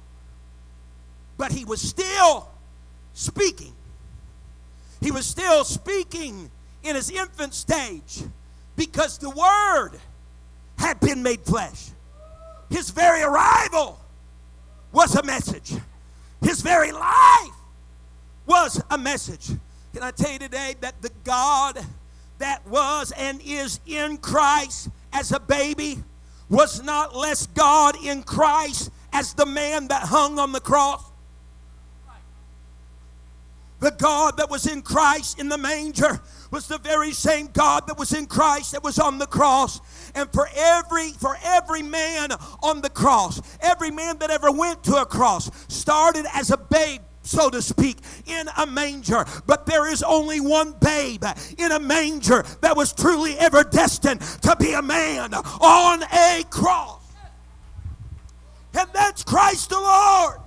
But 1.37 1.51
he 1.51 1.65
was 1.65 1.81
still 1.81 2.49
speaking. 3.13 3.73
He 5.01 5.11
was 5.11 5.27
still 5.27 5.63
speaking 5.65 6.49
in 6.81 6.95
his 6.95 7.11
infant 7.11 7.53
stage 7.53 8.23
because 8.75 9.19
the 9.19 9.29
Word 9.29 9.99
had 10.79 10.99
been 10.99 11.21
made 11.21 11.41
flesh. 11.41 11.91
His 12.69 12.89
very 12.91 13.23
arrival 13.23 13.99
was 14.91 15.15
a 15.15 15.23
message, 15.23 15.73
his 16.41 16.61
very 16.61 16.91
life 16.91 17.53
was 18.45 18.81
a 18.89 18.97
message. 18.97 19.49
Can 19.93 20.03
I 20.03 20.11
tell 20.11 20.31
you 20.31 20.39
today 20.39 20.75
that 20.81 21.01
the 21.01 21.11
God 21.23 21.79
that 22.39 22.65
was 22.67 23.11
and 23.17 23.41
is 23.45 23.79
in 23.85 24.17
Christ 24.17 24.89
as 25.13 25.31
a 25.31 25.39
baby 25.39 26.03
was 26.49 26.81
not 26.83 27.15
less 27.15 27.47
God 27.47 27.95
in 28.03 28.23
Christ 28.23 28.91
as 29.13 29.33
the 29.33 29.45
man 29.45 29.87
that 29.89 30.03
hung 30.03 30.39
on 30.39 30.51
the 30.51 30.59
cross. 30.59 31.03
The 33.79 33.91
God 33.91 34.37
that 34.37 34.49
was 34.49 34.67
in 34.67 34.81
Christ 34.81 35.39
in 35.39 35.47
the 35.47 35.57
manger 35.57 36.19
was 36.51 36.67
the 36.67 36.77
very 36.79 37.11
same 37.11 37.47
God 37.47 37.87
that 37.87 37.97
was 37.97 38.13
in 38.13 38.25
Christ 38.25 38.71
that 38.71 38.83
was 38.83 38.99
on 38.99 39.17
the 39.17 39.27
cross. 39.27 39.81
And 40.15 40.31
for 40.33 40.47
every 40.55 41.11
for 41.11 41.37
every 41.43 41.83
man 41.83 42.31
on 42.63 42.81
the 42.81 42.89
cross, 42.89 43.41
every 43.61 43.91
man 43.91 44.17
that 44.19 44.31
ever 44.31 44.51
went 44.51 44.83
to 44.85 44.95
a 44.95 45.05
cross 45.05 45.49
started 45.67 46.25
as 46.33 46.51
a 46.51 46.57
babe 46.57 47.01
so 47.21 47.49
to 47.49 47.61
speak, 47.61 47.97
in 48.25 48.47
a 48.57 48.65
manger. 48.65 49.23
But 49.45 49.65
there 49.65 49.87
is 49.91 50.01
only 50.01 50.39
one 50.39 50.73
babe 50.81 51.23
in 51.57 51.71
a 51.71 51.79
manger 51.79 52.43
that 52.61 52.75
was 52.75 52.91
truly 52.91 53.37
ever 53.37 53.63
destined 53.63 54.21
to 54.41 54.55
be 54.55 54.73
a 54.73 54.81
man 54.81 55.33
on 55.33 56.03
a 56.03 56.43
cross. 56.49 56.99
And 58.77 58.89
that's 58.93 59.23
Christ 59.23 59.69
the 59.69 59.79
Lord. 59.79 60.39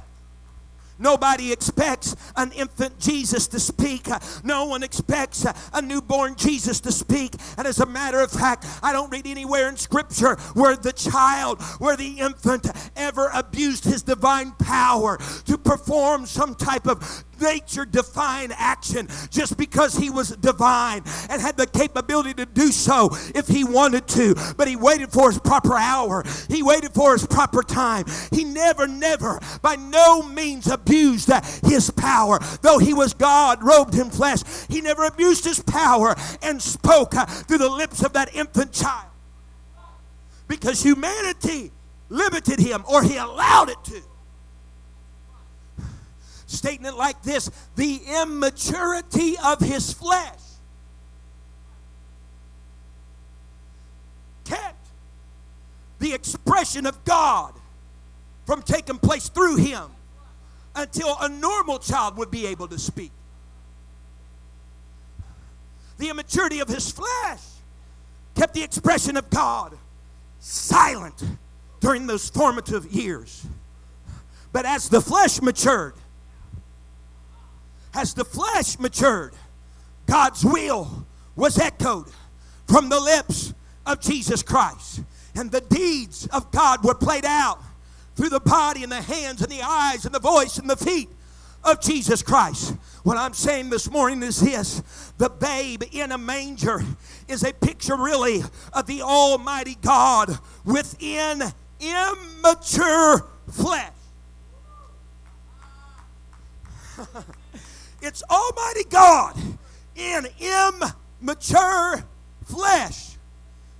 Nobody 1.02 1.52
expects 1.52 2.14
an 2.36 2.52
infant 2.52 2.98
Jesus 3.00 3.48
to 3.48 3.58
speak. 3.58 4.06
No 4.44 4.66
one 4.66 4.84
expects 4.84 5.44
a 5.72 5.82
newborn 5.82 6.36
Jesus 6.36 6.78
to 6.80 6.92
speak. 6.92 7.34
And 7.58 7.66
as 7.66 7.80
a 7.80 7.86
matter 7.86 8.20
of 8.20 8.30
fact, 8.30 8.64
I 8.82 8.92
don't 8.92 9.10
read 9.10 9.26
anywhere 9.26 9.68
in 9.68 9.76
Scripture 9.76 10.36
where 10.54 10.76
the 10.76 10.92
child, 10.92 11.60
where 11.80 11.96
the 11.96 12.20
infant 12.20 12.70
ever 12.94 13.30
abused 13.34 13.84
his 13.84 14.02
divine 14.02 14.52
power 14.52 15.18
to 15.46 15.58
perform 15.58 16.24
some 16.26 16.54
type 16.54 16.86
of 16.86 17.24
nature 17.42 17.84
define 17.84 18.52
action 18.52 19.08
just 19.30 19.56
because 19.56 19.96
he 19.96 20.08
was 20.08 20.30
divine 20.36 21.02
and 21.28 21.42
had 21.42 21.56
the 21.56 21.66
capability 21.66 22.34
to 22.34 22.46
do 22.46 22.68
so 22.68 23.10
if 23.34 23.48
he 23.48 23.64
wanted 23.64 24.06
to. 24.08 24.34
But 24.56 24.68
he 24.68 24.76
waited 24.76 25.10
for 25.10 25.30
his 25.30 25.40
proper 25.40 25.76
hour, 25.76 26.24
he 26.48 26.62
waited 26.62 26.94
for 26.94 27.12
his 27.12 27.26
proper 27.26 27.62
time. 27.62 28.04
He 28.30 28.44
never, 28.44 28.86
never, 28.86 29.40
by 29.60 29.76
no 29.76 30.22
means 30.22 30.66
abused 30.66 31.30
his 31.64 31.90
power. 31.90 32.38
Though 32.62 32.78
he 32.78 32.94
was 32.94 33.14
God, 33.14 33.62
robed 33.62 33.94
in 33.94 34.10
flesh, 34.10 34.42
he 34.68 34.80
never 34.80 35.04
abused 35.04 35.44
his 35.44 35.60
power 35.60 36.14
and 36.42 36.62
spoke 36.62 37.12
through 37.12 37.58
the 37.58 37.68
lips 37.68 38.02
of 38.02 38.12
that 38.12 38.34
infant 38.34 38.72
child 38.72 39.08
because 40.48 40.82
humanity 40.82 41.72
limited 42.08 42.60
him 42.60 42.84
or 42.88 43.02
he 43.02 43.16
allowed 43.16 43.70
it 43.70 43.82
to 43.84 44.02
stating 46.52 46.86
it 46.86 46.94
like 46.94 47.22
this 47.22 47.50
the 47.76 48.00
immaturity 48.22 49.36
of 49.44 49.60
his 49.60 49.92
flesh 49.92 50.38
kept 54.44 54.86
the 55.98 56.12
expression 56.12 56.86
of 56.86 57.04
God 57.04 57.54
from 58.44 58.62
taking 58.62 58.98
place 58.98 59.28
through 59.28 59.56
him 59.56 59.90
until 60.74 61.16
a 61.20 61.28
normal 61.28 61.78
child 61.78 62.16
would 62.16 62.30
be 62.30 62.46
able 62.46 62.66
to 62.68 62.78
speak. 62.78 63.12
The 65.98 66.08
immaturity 66.08 66.60
of 66.60 66.68
his 66.68 66.90
flesh 66.90 67.40
kept 68.34 68.54
the 68.54 68.62
expression 68.62 69.16
of 69.16 69.30
God 69.30 69.76
silent 70.40 71.22
during 71.80 72.06
those 72.06 72.28
formative 72.28 72.86
years. 72.86 73.46
But 74.52 74.66
as 74.66 74.88
the 74.88 75.00
flesh 75.00 75.40
matured, 75.40 75.94
as 77.94 78.14
the 78.14 78.24
flesh 78.24 78.78
matured, 78.78 79.34
God's 80.06 80.44
will 80.44 81.06
was 81.36 81.58
echoed 81.58 82.06
from 82.66 82.88
the 82.88 83.00
lips 83.00 83.54
of 83.86 84.00
Jesus 84.00 84.42
Christ. 84.42 85.02
And 85.34 85.50
the 85.50 85.60
deeds 85.60 86.26
of 86.26 86.50
God 86.50 86.84
were 86.84 86.94
played 86.94 87.24
out 87.24 87.58
through 88.14 88.28
the 88.28 88.40
body 88.40 88.82
and 88.82 88.92
the 88.92 89.00
hands 89.00 89.42
and 89.42 89.50
the 89.50 89.62
eyes 89.62 90.04
and 90.04 90.14
the 90.14 90.20
voice 90.20 90.58
and 90.58 90.68
the 90.68 90.76
feet 90.76 91.08
of 91.64 91.80
Jesus 91.80 92.22
Christ. 92.22 92.76
What 93.02 93.16
I'm 93.16 93.34
saying 93.34 93.70
this 93.70 93.90
morning 93.90 94.22
is 94.22 94.40
this 94.40 94.82
the 95.18 95.30
babe 95.30 95.82
in 95.92 96.12
a 96.12 96.18
manger 96.18 96.82
is 97.28 97.44
a 97.44 97.52
picture, 97.52 97.96
really, 97.96 98.42
of 98.72 98.86
the 98.86 99.02
Almighty 99.02 99.76
God 99.80 100.38
within 100.64 101.42
immature 101.80 103.26
flesh. 103.50 103.92
It's 108.02 108.24
Almighty 108.28 108.82
God 108.90 109.38
in 109.94 110.26
immature 111.20 112.04
flesh. 112.44 113.16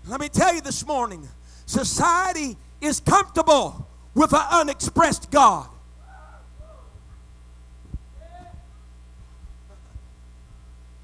Let 0.06 0.20
me 0.20 0.28
tell 0.28 0.54
you 0.54 0.60
this 0.60 0.86
morning 0.86 1.28
society 1.66 2.56
is 2.80 3.00
comfortable 3.00 3.88
with 4.14 4.32
an 4.32 4.44
unexpressed 4.50 5.30
God. 5.32 5.68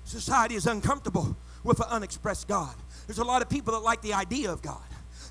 Society 0.05 0.55
is 0.55 0.67
uncomfortable 0.67 1.37
with 1.65 1.81
an 1.81 1.87
unexpressed 1.91 2.47
God. 2.47 2.75
There's 3.09 3.19
a 3.19 3.25
lot 3.25 3.43
of 3.43 3.51
people 3.51 3.73
that 3.73 3.81
like 3.81 4.01
the 4.01 4.15
idea 4.15 4.53
of 4.53 4.63
God, 4.63 4.81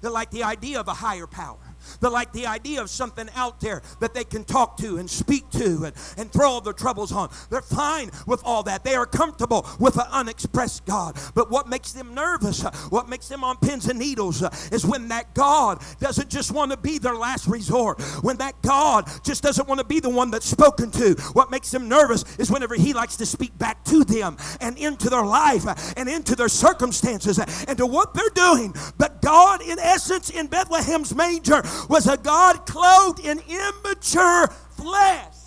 that 0.01 0.11
like 0.11 0.29
the 0.29 0.43
idea 0.43 0.79
of 0.79 0.89
a 0.89 0.93
higher 0.93 1.25
power. 1.25 1.57
They 2.01 2.07
like 2.07 2.33
the 2.33 2.47
idea 2.47 2.81
of 2.81 2.89
something 2.89 3.29
out 3.35 3.59
there 3.59 3.81
that 3.99 4.13
they 4.13 4.23
can 4.23 4.43
talk 4.43 4.77
to 4.77 4.97
and 4.97 5.09
speak 5.09 5.49
to 5.51 5.85
and, 5.85 5.93
and 6.17 6.31
throw 6.31 6.49
all 6.49 6.61
their 6.61 6.73
troubles 6.73 7.11
on. 7.11 7.29
They're 7.49 7.61
fine 7.61 8.11
with 8.25 8.41
all 8.43 8.63
that. 8.63 8.83
They 8.83 8.95
are 8.95 9.05
comfortable 9.05 9.67
with 9.79 9.97
an 9.97 10.07
unexpressed 10.11 10.85
God. 10.85 11.17
But 11.35 11.49
what 11.51 11.67
makes 11.67 11.91
them 11.91 12.13
nervous, 12.13 12.63
uh, 12.63 12.71
what 12.89 13.09
makes 13.09 13.27
them 13.27 13.43
on 13.43 13.57
pins 13.57 13.87
and 13.87 13.99
needles, 13.99 14.43
uh, 14.43 14.49
is 14.71 14.85
when 14.85 15.07
that 15.09 15.33
God 15.33 15.81
doesn't 15.99 16.29
just 16.29 16.51
want 16.51 16.71
to 16.71 16.77
be 16.77 16.97
their 16.97 17.15
last 17.15 17.47
resort. 17.47 18.01
When 18.21 18.37
that 18.37 18.61
God 18.61 19.09
just 19.23 19.43
doesn't 19.43 19.67
want 19.67 19.79
to 19.79 19.85
be 19.85 19.99
the 19.99 20.09
one 20.09 20.31
that's 20.31 20.45
spoken 20.45 20.91
to. 20.91 21.13
What 21.33 21.51
makes 21.51 21.71
them 21.71 21.87
nervous 21.89 22.23
is 22.37 22.51
whenever 22.51 22.75
He 22.75 22.93
likes 22.93 23.17
to 23.17 23.25
speak 23.25 23.57
back 23.57 23.83
to 23.85 24.03
them 24.03 24.37
and 24.61 24.77
into 24.77 25.09
their 25.09 25.25
life 25.25 25.67
uh, 25.67 25.75
and 25.95 26.09
into 26.09 26.35
their 26.35 26.49
circumstances 26.49 27.39
and 27.67 27.77
to 27.77 27.85
what 27.85 28.13
they're 28.13 28.29
doing. 28.33 28.73
But 28.97 29.21
God, 29.21 29.61
in 29.61 29.79
essence, 29.79 30.29
in 30.29 30.47
Bethlehem's 30.47 31.13
manger, 31.15 31.61
was 31.89 32.07
a 32.07 32.17
God 32.17 32.65
clothed 32.65 33.19
in 33.19 33.39
immature 33.47 34.47
flesh. 34.71 35.37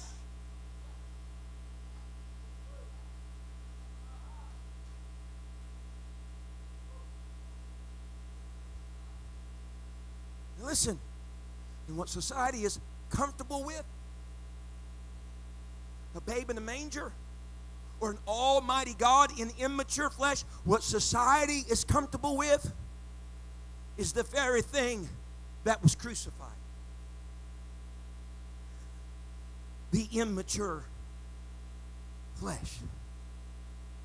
listen, 10.70 11.00
and 11.88 11.96
what 11.96 12.08
society 12.08 12.58
is 12.62 12.78
comfortable 13.10 13.64
with, 13.64 13.82
a 16.14 16.20
babe 16.20 16.48
in 16.48 16.56
a 16.56 16.60
manger, 16.60 17.10
or 17.98 18.12
an 18.12 18.18
almighty 18.28 18.94
God 18.96 19.36
in 19.36 19.50
immature 19.58 20.10
flesh, 20.10 20.42
what 20.64 20.84
society 20.84 21.64
is 21.68 21.82
comfortable 21.82 22.36
with 22.36 22.72
is 23.98 24.12
the 24.12 24.22
very 24.22 24.62
thing 24.62 25.08
that 25.64 25.82
was 25.82 25.94
crucified. 25.94 26.48
The 29.92 30.06
immature 30.12 30.84
flesh. 32.36 32.78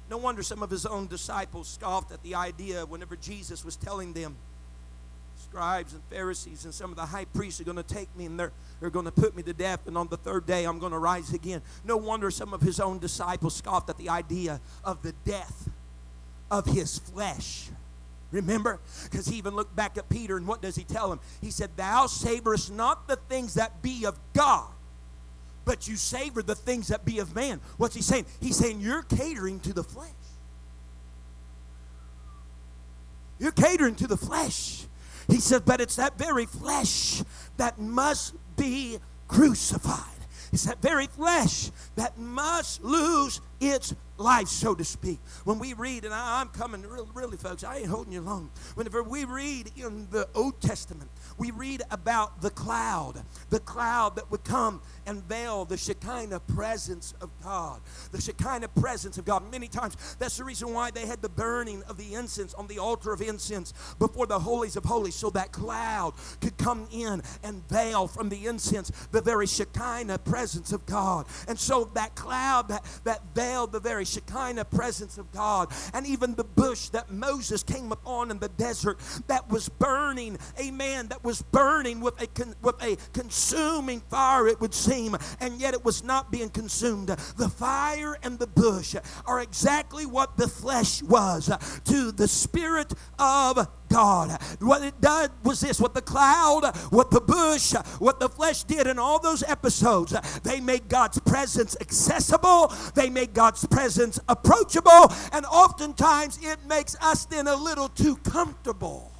No 0.09 0.17
wonder 0.17 0.43
some 0.43 0.61
of 0.61 0.69
his 0.69 0.85
own 0.85 1.07
disciples 1.07 1.67
scoffed 1.67 2.11
at 2.11 2.21
the 2.23 2.35
idea 2.35 2.85
whenever 2.85 3.15
Jesus 3.15 3.65
was 3.65 3.75
telling 3.75 4.13
them, 4.13 4.35
scribes 5.37 5.93
and 5.93 6.01
Pharisees 6.09 6.65
and 6.65 6.73
some 6.73 6.91
of 6.91 6.95
the 6.95 7.05
high 7.05 7.25
priests 7.25 7.59
are 7.59 7.63
going 7.63 7.77
to 7.77 7.83
take 7.83 8.15
me 8.15 8.25
and 8.25 8.39
they're, 8.39 8.51
they're 8.79 8.89
going 8.89 9.05
to 9.05 9.11
put 9.11 9.35
me 9.35 9.43
to 9.43 9.53
death, 9.53 9.87
and 9.87 9.97
on 9.97 10.07
the 10.07 10.17
third 10.17 10.45
day 10.45 10.65
I'm 10.65 10.79
going 10.79 10.91
to 10.91 10.99
rise 10.99 11.33
again. 11.33 11.61
No 11.83 11.97
wonder 11.97 12.29
some 12.29 12.53
of 12.53 12.61
his 12.61 12.79
own 12.79 12.99
disciples 12.99 13.55
scoffed 13.55 13.89
at 13.89 13.97
the 13.97 14.09
idea 14.09 14.61
of 14.83 15.01
the 15.01 15.13
death 15.23 15.69
of 16.51 16.65
his 16.65 16.99
flesh. 16.99 17.69
Remember? 18.35 18.81
Because 19.03 19.27
he 19.27 19.37
even 19.37 19.55
looked 19.55 19.75
back 19.75 19.97
at 19.97 20.09
Peter, 20.09 20.35
and 20.35 20.45
what 20.45 20.61
does 20.61 20.75
he 20.75 20.83
tell 20.83 21.09
him? 21.11 21.21
He 21.41 21.51
said, 21.51 21.69
Thou 21.77 22.07
savorest 22.07 22.69
not 22.69 23.07
the 23.07 23.15
things 23.15 23.53
that 23.53 23.81
be 23.81 24.05
of 24.05 24.19
God, 24.33 24.67
but 25.63 25.87
you 25.87 25.95
savor 25.95 26.43
the 26.43 26.55
things 26.55 26.89
that 26.89 27.05
be 27.05 27.19
of 27.19 27.33
man. 27.33 27.61
What's 27.77 27.95
he 27.95 28.01
saying? 28.01 28.25
He's 28.41 28.57
saying, 28.57 28.81
You're 28.81 29.03
catering 29.03 29.61
to 29.61 29.73
the 29.73 29.83
flesh. 29.83 30.09
You're 33.39 33.53
catering 33.53 33.95
to 33.95 34.07
the 34.07 34.17
flesh. 34.17 34.85
He 35.29 35.39
said, 35.39 35.63
But 35.63 35.79
it's 35.79 35.95
that 35.95 36.17
very 36.17 36.45
flesh 36.45 37.23
that 37.55 37.79
must 37.79 38.35
be 38.57 38.97
crucified. 39.29 40.11
It's 40.51 40.65
that 40.65 40.81
very 40.81 41.07
flesh 41.07 41.71
that 41.95 42.17
must 42.17 42.83
lose 42.83 43.39
its 43.61 43.95
life, 44.17 44.47
so 44.47 44.75
to 44.75 44.83
speak. 44.83 45.19
When 45.43 45.59
we 45.59 45.73
read, 45.73 46.05
and 46.05 46.13
I, 46.13 46.41
am 46.41 46.49
coming, 46.49 46.81
really, 46.81 47.09
really, 47.13 47.37
folks, 47.37 47.63
I 47.63 47.77
ain't 47.77 47.87
holding 47.87 48.13
you 48.13 48.21
long. 48.21 48.49
Whenever 48.75 49.03
we 49.03 49.25
read 49.25 49.71
in 49.75 50.07
the 50.11 50.27
Old 50.33 50.61
Testament, 50.61 51.09
we 51.37 51.51
read 51.51 51.81
about 51.91 52.41
the 52.41 52.49
cloud, 52.49 53.23
the 53.49 53.59
cloud 53.59 54.15
that 54.15 54.31
would 54.31 54.43
come 54.43 54.81
and 55.05 55.23
veil 55.23 55.65
the 55.65 55.77
Shekinah 55.77 56.39
presence 56.41 57.13
of 57.21 57.29
God. 57.43 57.81
The 58.11 58.21
Shekinah 58.21 58.69
presence 58.69 59.17
of 59.17 59.25
God. 59.25 59.49
Many 59.51 59.67
times, 59.67 60.15
that's 60.17 60.37
the 60.37 60.43
reason 60.43 60.73
why 60.73 60.91
they 60.91 61.05
had 61.05 61.21
the 61.21 61.29
burning 61.29 61.83
of 61.83 61.97
the 61.97 62.13
incense 62.13 62.53
on 62.53 62.67
the 62.67 62.79
altar 62.79 63.11
of 63.11 63.21
incense 63.21 63.73
before 63.99 64.27
the 64.27 64.39
holies 64.39 64.75
of 64.75 64.85
holies, 64.85 65.15
so 65.15 65.29
that 65.31 65.51
cloud 65.51 66.13
could 66.41 66.57
come 66.57 66.87
in 66.91 67.21
and 67.43 67.67
veil 67.67 68.07
from 68.07 68.29
the 68.29 68.45
incense 68.45 68.91
the 69.11 69.21
very 69.21 69.47
Shekinah 69.47 70.19
presence 70.19 70.71
of 70.71 70.85
God. 70.85 71.25
And 71.47 71.59
so 71.59 71.89
that 71.93 72.15
cloud 72.15 72.69
that, 72.69 72.83
that 73.03 73.21
veiled 73.33 73.71
the 73.71 73.79
very 73.79 74.04
Shekinah 74.05 74.65
presence 74.65 75.17
of 75.17 75.31
God, 75.31 75.71
and 75.93 76.05
even 76.05 76.35
the 76.35 76.43
bush 76.43 76.89
that 76.89 77.11
Moses 77.11 77.63
came 77.63 77.91
upon 77.91 78.31
in 78.31 78.39
the 78.39 78.49
desert 78.49 78.99
that 79.27 79.49
was 79.49 79.69
burning, 79.69 80.37
amen, 80.59 81.07
that 81.09 81.23
was 81.23 81.41
burning 81.41 82.01
with 82.01 82.21
a, 82.21 82.27
con- 82.27 82.55
with 82.61 82.81
a 82.81 82.97
consuming 83.13 84.01
fire, 84.01 84.47
it 84.47 84.61
would 84.61 84.73
seem, 84.73 85.15
and 85.39 85.59
yet 85.59 85.73
it 85.73 85.83
was 85.83 86.03
not 86.03 86.31
being 86.31 86.49
consumed. 86.49 87.09
The 87.09 87.49
fire 87.49 88.17
and 88.23 88.39
the 88.39 88.47
bush 88.47 88.95
are 89.25 89.41
exactly 89.41 90.05
what 90.05 90.37
the 90.37 90.47
flesh 90.47 91.01
was 91.03 91.49
to 91.85 92.11
the 92.11 92.27
Spirit 92.27 92.93
of 93.19 93.67
God. 93.89 94.41
What 94.59 94.83
it 94.83 94.99
did 95.01 95.31
was 95.43 95.61
this 95.61 95.79
what 95.79 95.93
the 95.93 96.01
cloud, 96.01 96.75
what 96.89 97.11
the 97.11 97.21
bush, 97.21 97.73
what 97.99 98.19
the 98.19 98.29
flesh 98.29 98.63
did 98.63 98.87
in 98.87 98.99
all 98.99 99.19
those 99.19 99.43
episodes, 99.43 100.15
they 100.43 100.59
made 100.59 100.89
God's 100.89 101.19
presence 101.19 101.75
accessible, 101.79 102.73
they 102.93 103.09
made 103.09 103.33
God's 103.33 103.65
presence 103.65 104.19
approachable, 104.27 105.11
and 105.31 105.45
oftentimes 105.45 106.39
it 106.41 106.57
makes 106.67 106.95
us 107.01 107.25
then 107.25 107.47
a 107.47 107.55
little 107.55 107.89
too 107.89 108.15
comfortable. 108.17 109.11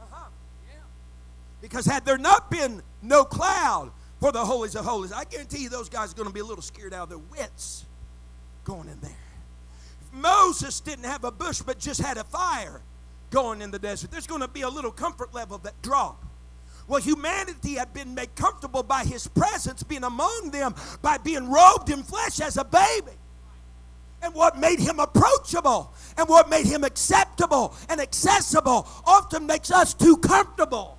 Uh-huh. 0.00 0.28
Because 1.60 1.86
had 1.86 2.04
there 2.04 2.18
not 2.18 2.50
been 2.50 2.82
no 3.02 3.24
cloud 3.24 3.90
for 4.20 4.32
the 4.32 4.44
holies 4.44 4.74
of 4.74 4.84
holies, 4.84 5.12
I 5.12 5.24
guarantee 5.24 5.62
you 5.62 5.68
those 5.68 5.88
guys 5.88 6.12
are 6.12 6.16
going 6.16 6.28
to 6.28 6.34
be 6.34 6.40
a 6.40 6.44
little 6.44 6.62
scared 6.62 6.94
out 6.94 7.04
of 7.04 7.08
their 7.08 7.18
wits 7.18 7.84
going 8.64 8.88
in 8.88 9.00
there. 9.00 9.23
Moses 10.14 10.80
didn't 10.80 11.04
have 11.04 11.24
a 11.24 11.32
bush 11.32 11.60
but 11.60 11.78
just 11.78 12.00
had 12.00 12.16
a 12.16 12.24
fire 12.24 12.82
going 13.30 13.60
in 13.60 13.70
the 13.70 13.78
desert, 13.78 14.10
there's 14.10 14.26
going 14.26 14.40
to 14.40 14.48
be 14.48 14.62
a 14.62 14.68
little 14.68 14.92
comfort 14.92 15.34
level 15.34 15.58
that 15.58 15.80
drop. 15.82 16.24
Well, 16.86 17.00
humanity 17.00 17.74
had 17.74 17.92
been 17.92 18.14
made 18.14 18.34
comfortable 18.34 18.82
by 18.82 19.04
his 19.04 19.26
presence 19.26 19.82
being 19.82 20.04
among 20.04 20.50
them 20.52 20.74
by 21.02 21.18
being 21.18 21.50
robed 21.50 21.90
in 21.90 22.02
flesh 22.02 22.40
as 22.40 22.56
a 22.56 22.64
baby. 22.64 23.16
And 24.22 24.34
what 24.34 24.58
made 24.58 24.78
him 24.78 25.00
approachable 25.00 25.92
and 26.16 26.28
what 26.28 26.48
made 26.48 26.66
him 26.66 26.84
acceptable 26.84 27.74
and 27.88 28.00
accessible 28.00 28.86
often 29.04 29.46
makes 29.46 29.70
us 29.70 29.94
too 29.94 30.16
comfortable. 30.18 30.98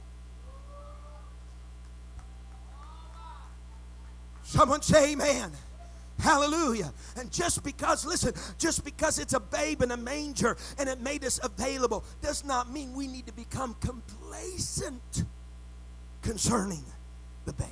Someone 4.44 4.82
say 4.82 5.14
amen. 5.14 5.52
Hallelujah. 6.20 6.94
And 7.18 7.32
just 7.32 7.64
because, 7.64 8.06
listen, 8.06 8.34
just 8.58 8.86
because 8.86 9.20
it's 9.20 9.34
a 9.34 9.40
babe 9.40 9.82
in 9.82 9.92
a 9.92 9.98
manger 9.98 10.56
and 10.80 10.88
it 10.88 11.02
made 11.02 11.24
us 11.24 11.40
available 11.44 12.04
does 12.22 12.46
not 12.46 12.72
mean 12.72 12.94
we 12.94 13.08
need 13.08 13.28
to 13.28 13.34
become 13.34 13.76
complacent 13.82 15.26
concerning 16.22 16.84
the 17.46 17.54
babe. 17.54 17.68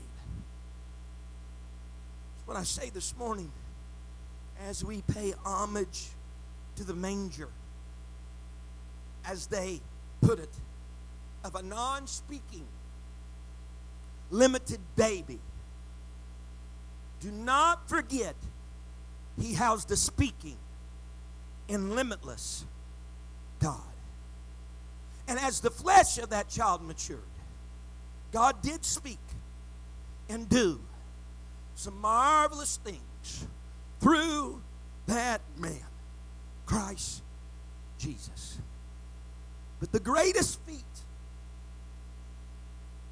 That's 2.36 2.48
what 2.48 2.58
I 2.58 2.64
say 2.64 2.90
this 2.90 3.16
morning 3.18 3.52
as 4.68 4.84
we 4.84 5.02
pay 5.14 5.34
homage 5.46 6.10
to 6.76 6.84
the 6.84 6.94
manger, 6.94 7.50
as 9.26 9.48
they 9.48 9.82
put 10.22 10.40
it, 10.40 10.50
of 11.44 11.56
a 11.56 11.62
non 11.62 12.08
speaking, 12.08 12.66
limited 14.30 14.80
baby 14.96 15.40
do 17.24 17.32
not 17.32 17.88
forget, 17.88 18.36
he 19.40 19.54
housed 19.54 19.88
the 19.88 19.96
speaking 19.96 20.58
in 21.70 21.96
limitless 21.96 22.66
God. 23.60 23.80
And 25.26 25.40
as 25.40 25.62
the 25.62 25.72
flesh 25.72 26.18
of 26.18 26.32
that 26.32 26.50
child 26.50 26.86
matured, 26.86 27.22
God 28.34 28.62
did 28.62 28.84
speak 28.84 29.20
and 30.28 30.50
do 30.50 30.82
some 31.76 32.00
marvelous 32.02 32.78
things 32.84 33.48
through 34.02 34.62
that 35.08 35.40
man, 35.58 35.80
Christ 36.66 37.24
Jesus. 37.98 38.58
But 39.80 39.94
the 39.94 40.00
greatest 40.02 40.60
feat 40.68 40.84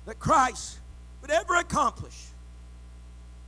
that 0.06 0.20
Christ 0.20 0.80
would 1.22 1.32
ever 1.32 1.56
accomplish 1.56 2.32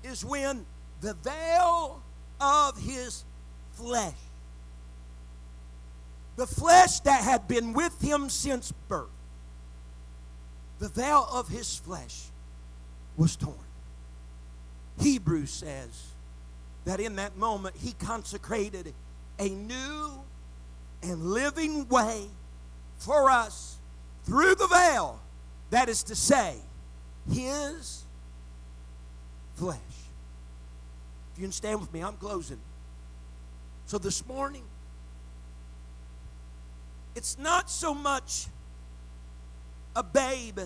is 0.03 0.23
when 0.23 0.65
the 1.01 1.13
veil 1.15 2.01
of 2.39 2.77
his 2.77 3.23
flesh, 3.73 4.13
the 6.35 6.47
flesh 6.47 6.99
that 7.01 7.23
had 7.23 7.47
been 7.47 7.73
with 7.73 8.01
him 8.01 8.29
since 8.29 8.71
birth, 8.87 9.09
the 10.79 10.89
veil 10.89 11.27
of 11.31 11.47
his 11.47 11.77
flesh 11.77 12.23
was 13.17 13.35
torn. 13.35 13.55
Hebrews 14.99 15.51
says 15.51 16.07
that 16.85 16.99
in 16.99 17.15
that 17.15 17.37
moment 17.37 17.75
he 17.77 17.93
consecrated 17.93 18.93
a 19.39 19.49
new 19.49 20.11
and 21.01 21.23
living 21.25 21.87
way 21.87 22.25
for 22.97 23.29
us 23.29 23.77
through 24.25 24.55
the 24.55 24.67
veil, 24.67 25.19
that 25.69 25.89
is 25.89 26.03
to 26.03 26.15
say, 26.15 26.55
his 27.31 28.02
flesh. 29.55 29.77
If 31.33 31.39
you 31.39 31.45
can 31.45 31.51
stand 31.51 31.79
with 31.79 31.93
me, 31.93 32.01
I'm 32.01 32.13
closing. 32.13 32.59
So 33.85 33.97
this 33.97 34.25
morning, 34.27 34.63
it's 37.15 37.37
not 37.37 37.69
so 37.69 37.93
much 37.93 38.47
a 39.95 40.03
babe 40.03 40.59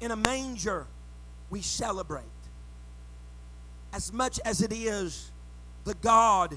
in 0.00 0.10
a 0.10 0.16
manger 0.16 0.86
we 1.50 1.62
celebrate 1.62 2.24
as 3.92 4.12
much 4.12 4.40
as 4.44 4.62
it 4.62 4.72
is 4.72 5.30
the 5.84 5.94
God 5.94 6.56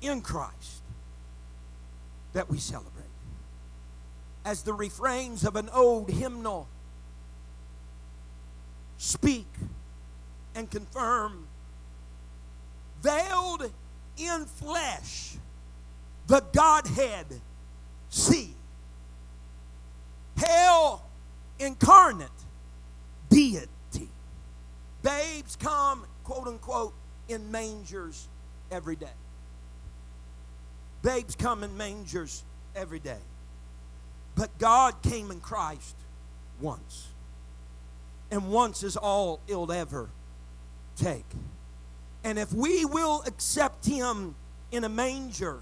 in 0.00 0.20
Christ 0.20 0.82
that 2.32 2.50
we 2.50 2.58
celebrate. 2.58 2.92
As 4.44 4.62
the 4.62 4.72
refrains 4.72 5.44
of 5.44 5.56
an 5.56 5.68
old 5.70 6.10
hymnal 6.10 6.68
speak 8.98 9.46
and 10.56 10.70
confirm 10.70 11.46
veiled 13.02 13.70
in 14.16 14.46
flesh, 14.46 15.36
the 16.26 16.42
Godhead 16.52 17.26
see. 18.08 18.54
Hell 20.36 21.04
incarnate 21.58 22.28
deity. 23.28 24.08
Babes 25.02 25.56
come, 25.56 26.04
quote 26.24 26.48
unquote, 26.48 26.94
in 27.28 27.50
mangers 27.50 28.26
every 28.70 28.96
day. 28.96 29.06
Babes 31.02 31.36
come 31.36 31.62
in 31.62 31.76
mangers 31.76 32.42
every 32.74 32.98
day. 32.98 33.20
But 34.34 34.58
God 34.58 35.02
came 35.02 35.30
in 35.30 35.40
Christ 35.40 35.96
once. 36.60 37.08
And 38.30 38.50
once 38.50 38.82
is 38.82 38.96
all 38.96 39.40
it'll 39.46 39.70
ever 39.70 40.08
take. 40.96 41.26
And 42.24 42.38
if 42.38 42.52
we 42.52 42.84
will 42.84 43.22
accept 43.26 43.86
him 43.86 44.34
in 44.72 44.84
a 44.84 44.88
manger 44.88 45.60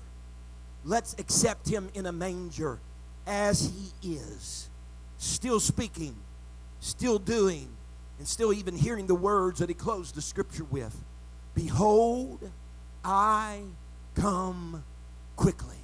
let's 0.85 1.15
accept 1.19 1.69
him 1.69 1.89
in 1.95 2.07
a 2.07 2.13
manger 2.13 2.79
as 3.27 3.73
he 4.03 4.17
is, 4.17 4.69
still 5.19 5.59
speaking, 5.59 6.15
still 6.81 7.19
doing, 7.19 7.69
and 8.19 8.29
still 8.29 8.53
even 8.53 8.77
hearing 8.77 9.07
the 9.07 9.15
words 9.15 9.59
that 9.59 9.69
he 9.69 9.75
closed 9.75 10.15
the 10.15 10.23
scripture 10.23 10.65
with 10.65 11.03
Behold, 11.55 12.51
I 13.05 13.61
come 14.15 14.85
quickly. 15.37 15.77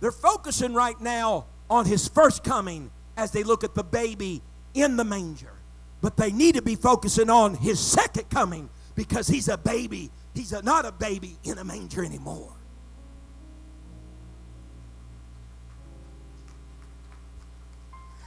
They're 0.00 0.12
focusing 0.12 0.74
right 0.74 0.98
now 1.00 1.46
on 1.68 1.86
his 1.86 2.08
first 2.08 2.44
coming 2.44 2.90
as 3.16 3.32
they 3.32 3.42
look 3.42 3.64
at 3.64 3.74
the 3.74 3.84
baby 3.84 4.42
in 4.74 4.96
the 4.96 5.04
manger. 5.04 5.52
But 6.00 6.16
they 6.16 6.32
need 6.32 6.54
to 6.54 6.62
be 6.62 6.76
focusing 6.76 7.28
on 7.28 7.54
his 7.54 7.78
second 7.78 8.30
coming 8.30 8.70
because 8.94 9.28
he's 9.28 9.48
a 9.48 9.58
baby. 9.58 10.10
He's 10.34 10.52
a, 10.52 10.62
not 10.62 10.86
a 10.86 10.92
baby 10.92 11.36
in 11.44 11.58
a 11.58 11.64
manger 11.64 12.04
anymore. 12.04 12.54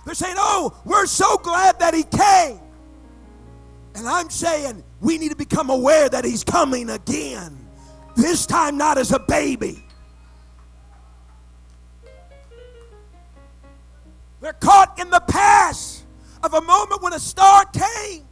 They're 0.06 0.16
saying, 0.16 0.36
Oh, 0.38 0.80
we're 0.86 1.06
so 1.06 1.38
glad 1.38 1.80
that 1.80 1.94
he 1.94 2.04
came. 2.04 2.60
And 3.96 4.08
I'm 4.08 4.30
saying 4.30 4.84
we 5.00 5.18
need 5.18 5.30
to 5.30 5.36
become 5.36 5.70
aware 5.70 6.10
that 6.10 6.26
he's 6.26 6.44
coming 6.44 6.90
again. 6.90 7.58
This 8.16 8.46
time, 8.46 8.78
not 8.78 8.98
as 8.98 9.12
a 9.12 9.20
baby. 9.20 9.84
They're 14.42 14.54
caught 14.54 15.00
in 15.00 15.10
the 15.10 15.22
past 15.22 15.93
of 16.44 16.54
a 16.54 16.62
moment 16.62 17.02
when 17.02 17.14
a 17.14 17.20
star 17.20 17.66
came. 17.66 18.26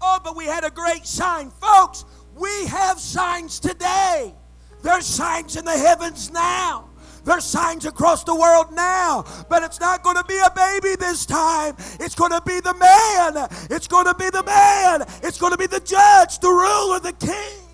Oh, 0.00 0.20
but 0.22 0.36
we 0.36 0.44
had 0.44 0.64
a 0.64 0.70
great 0.70 1.06
sign. 1.06 1.50
Folks, 1.50 2.04
we 2.36 2.66
have 2.66 2.98
signs 2.98 3.58
today. 3.58 4.34
There's 4.82 5.06
signs 5.06 5.56
in 5.56 5.64
the 5.64 5.76
heavens 5.76 6.30
now. 6.30 6.90
There's 7.24 7.44
signs 7.44 7.86
across 7.86 8.22
the 8.22 8.36
world 8.36 8.72
now, 8.72 9.24
but 9.48 9.64
it's 9.64 9.80
not 9.80 10.04
going 10.04 10.14
to 10.14 10.24
be 10.24 10.38
a 10.38 10.50
baby 10.54 10.94
this 10.94 11.26
time. 11.26 11.74
It's 11.98 12.14
going 12.14 12.30
to 12.30 12.40
be 12.46 12.60
the 12.60 12.74
man. 12.74 13.48
It's 13.68 13.88
going 13.88 14.06
to 14.06 14.14
be 14.14 14.30
the 14.30 14.44
man. 14.44 15.02
It's 15.24 15.36
going 15.36 15.50
to 15.50 15.58
be 15.58 15.66
the 15.66 15.80
judge, 15.80 16.38
the 16.38 16.48
ruler, 16.48 17.00
the 17.00 17.12
king. 17.14 17.66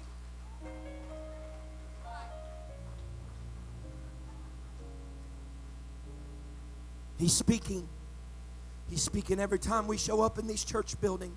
He's 7.18 7.34
speaking. 7.34 7.86
He's 8.92 9.00
speaking 9.00 9.40
every 9.40 9.58
time 9.58 9.86
we 9.86 9.96
show 9.96 10.20
up 10.20 10.38
in 10.38 10.46
this 10.46 10.64
church 10.64 11.00
building. 11.00 11.32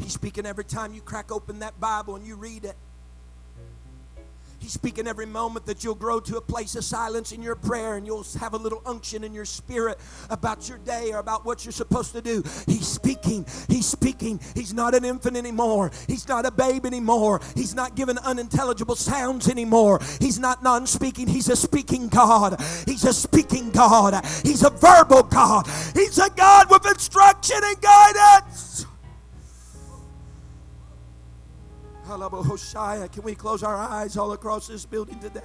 He's 0.00 0.12
speaking 0.12 0.44
every 0.44 0.64
time 0.64 0.92
you 0.92 1.00
crack 1.00 1.30
open 1.30 1.60
that 1.60 1.78
Bible 1.78 2.16
and 2.16 2.26
you 2.26 2.34
read 2.34 2.64
it. 2.64 2.74
He's 4.60 4.72
speaking 4.72 5.08
every 5.08 5.26
moment 5.26 5.66
that 5.66 5.82
you'll 5.82 5.94
grow 5.94 6.20
to 6.20 6.36
a 6.36 6.40
place 6.40 6.76
of 6.76 6.84
silence 6.84 7.32
in 7.32 7.42
your 7.42 7.54
prayer 7.54 7.96
and 7.96 8.06
you'll 8.06 8.26
have 8.38 8.52
a 8.52 8.58
little 8.58 8.82
unction 8.84 9.24
in 9.24 9.32
your 9.32 9.46
spirit 9.46 9.98
about 10.28 10.68
your 10.68 10.78
day 10.78 11.12
or 11.12 11.18
about 11.18 11.46
what 11.46 11.64
you're 11.64 11.72
supposed 11.72 12.12
to 12.12 12.20
do. 12.20 12.42
He's 12.66 12.86
speaking. 12.86 13.46
He's 13.68 13.86
speaking. 13.86 14.38
He's 14.54 14.74
not 14.74 14.94
an 14.94 15.04
infant 15.04 15.36
anymore. 15.36 15.90
He's 16.06 16.28
not 16.28 16.44
a 16.44 16.50
babe 16.50 16.84
anymore. 16.84 17.40
He's 17.54 17.74
not 17.74 17.96
giving 17.96 18.18
unintelligible 18.18 18.96
sounds 18.96 19.48
anymore. 19.48 20.00
He's 20.20 20.38
not 20.38 20.62
non 20.62 20.86
speaking. 20.86 21.26
He's 21.26 21.48
a 21.48 21.56
speaking 21.56 22.08
God. 22.08 22.60
He's 22.86 23.04
a 23.04 23.14
speaking 23.14 23.70
God. 23.70 24.24
He's 24.44 24.62
a 24.62 24.70
verbal 24.70 25.22
God. 25.22 25.66
He's 25.94 26.18
a 26.18 26.28
God 26.30 26.70
with 26.70 26.86
instruction 26.86 27.60
and 27.62 27.80
guidance. 27.80 28.86
Can 33.12 33.22
we 33.22 33.34
close 33.34 33.62
our 33.62 33.76
eyes 33.76 34.16
all 34.16 34.32
across 34.32 34.66
this 34.66 34.84
building 34.84 35.18
today? 35.20 35.40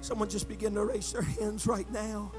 Someone 0.00 0.28
just 0.28 0.48
begin 0.48 0.74
to 0.74 0.84
raise 0.84 1.12
their 1.12 1.22
hands 1.22 1.66
right 1.66 1.90
now. 1.92 2.32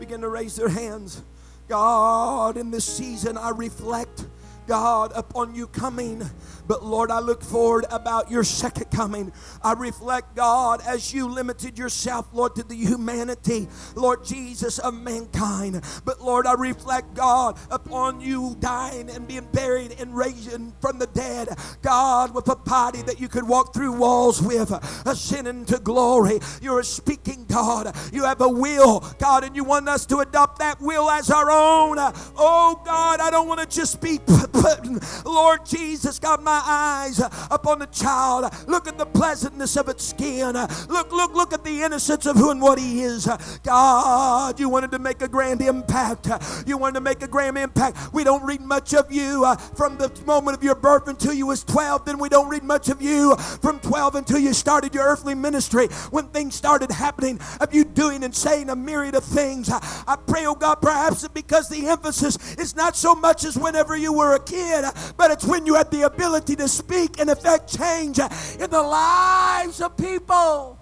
Begin 0.00 0.20
to 0.22 0.28
raise 0.28 0.56
their 0.56 0.68
hands. 0.68 1.22
God, 1.68 2.56
in 2.56 2.70
this 2.70 2.84
season, 2.84 3.38
I 3.38 3.50
reflect 3.50 4.26
God, 4.66 5.12
upon 5.14 5.54
you 5.54 5.66
coming. 5.66 6.22
But 6.66 6.84
Lord, 6.84 7.10
I 7.10 7.20
look 7.20 7.42
forward 7.42 7.84
about 7.90 8.30
your 8.30 8.44
second 8.44 8.90
coming. 8.90 9.32
I 9.62 9.72
reflect, 9.74 10.34
God, 10.34 10.80
as 10.86 11.12
you 11.12 11.28
limited 11.28 11.78
yourself, 11.78 12.26
Lord, 12.32 12.54
to 12.56 12.62
the 12.62 12.74
humanity, 12.74 13.68
Lord 13.94 14.24
Jesus, 14.24 14.78
of 14.78 14.94
mankind. 14.94 15.82
But 16.04 16.20
Lord, 16.20 16.46
I 16.46 16.54
reflect, 16.54 17.14
God, 17.14 17.58
upon 17.70 18.20
you 18.20 18.56
dying 18.60 19.10
and 19.10 19.28
being 19.28 19.48
buried 19.52 19.96
and 19.98 20.16
raising 20.16 20.72
from 20.80 20.98
the 20.98 21.06
dead. 21.08 21.48
God, 21.82 22.34
with 22.34 22.48
a 22.48 22.56
body 22.56 23.02
that 23.02 23.20
you 23.20 23.28
could 23.28 23.46
walk 23.46 23.74
through 23.74 23.92
walls 23.92 24.40
with, 24.40 24.72
ascending 25.06 25.66
to 25.66 25.78
glory. 25.78 26.38
You're 26.62 26.80
a 26.80 26.84
speaking 26.84 27.44
God. 27.46 27.94
You 28.12 28.24
have 28.24 28.40
a 28.40 28.48
will, 28.48 29.00
God, 29.18 29.44
and 29.44 29.54
you 29.54 29.64
want 29.64 29.88
us 29.88 30.06
to 30.06 30.18
adopt 30.18 30.58
that 30.60 30.80
will 30.80 31.10
as 31.10 31.30
our 31.30 31.50
own. 31.50 31.96
Oh, 32.36 32.80
God, 32.84 33.20
I 33.20 33.30
don't 33.30 33.48
want 33.48 33.60
to 33.60 33.66
just 33.66 34.00
be 34.00 34.18
Lord 35.24 35.66
Jesus, 35.66 36.18
got 36.18 36.42
my 36.42 36.62
eyes 36.64 37.20
upon 37.50 37.80
the 37.80 37.86
child. 37.86 38.52
Look 38.66 38.86
at 38.88 38.98
the 38.98 39.06
pleasantness 39.06 39.76
of 39.76 39.88
its 39.88 40.04
skin. 40.04 40.54
Look, 40.88 41.12
look, 41.12 41.34
look 41.34 41.52
at 41.52 41.64
the 41.64 41.82
innocence 41.82 42.26
of 42.26 42.36
who 42.36 42.50
and 42.50 42.60
what 42.60 42.78
he 42.78 43.02
is. 43.02 43.28
God, 43.62 44.58
you 44.60 44.68
wanted 44.68 44.90
to 44.92 44.98
make 44.98 45.22
a 45.22 45.28
grand 45.28 45.60
impact. 45.60 46.28
You 46.66 46.78
wanted 46.78 46.94
to 46.94 47.00
make 47.00 47.22
a 47.22 47.28
grand 47.28 47.58
impact. 47.58 48.12
We 48.12 48.24
don't 48.24 48.44
read 48.44 48.60
much 48.60 48.94
of 48.94 49.10
you 49.10 49.44
uh, 49.44 49.56
from 49.56 49.96
the 49.96 50.10
moment 50.26 50.56
of 50.56 50.62
your 50.62 50.74
birth 50.74 51.08
until 51.08 51.32
you 51.32 51.46
was 51.46 51.64
12. 51.64 52.04
Then 52.04 52.18
we 52.18 52.28
don't 52.28 52.48
read 52.48 52.62
much 52.62 52.88
of 52.88 53.02
you 53.02 53.36
from 53.36 53.80
12 53.80 54.14
until 54.14 54.38
you 54.38 54.52
started 54.52 54.94
your 54.94 55.04
earthly 55.04 55.34
ministry. 55.34 55.86
When 56.10 56.28
things 56.28 56.54
started 56.54 56.90
happening 56.90 57.40
of 57.60 57.74
you 57.74 57.84
doing 57.84 58.24
and 58.24 58.34
saying 58.34 58.70
a 58.70 58.76
myriad 58.76 59.14
of 59.14 59.24
things. 59.24 59.70
I 59.70 60.16
pray, 60.26 60.46
oh 60.46 60.54
God, 60.54 60.76
perhaps 60.76 61.26
because 61.28 61.68
the 61.68 61.88
emphasis 61.88 62.54
is 62.56 62.76
not 62.76 62.96
so 62.96 63.14
much 63.14 63.44
as 63.44 63.56
whenever 63.56 63.96
you 63.96 64.12
were 64.12 64.34
a 64.34 64.43
kid, 64.44 64.84
but 65.16 65.30
it's 65.30 65.44
when 65.44 65.66
you 65.66 65.74
had 65.74 65.90
the 65.90 66.02
ability 66.02 66.56
to 66.56 66.68
speak 66.68 67.18
and 67.18 67.30
affect 67.30 67.76
change 67.76 68.18
in 68.18 68.70
the 68.70 68.82
lives 68.82 69.80
of 69.80 69.96
people. 69.96 70.78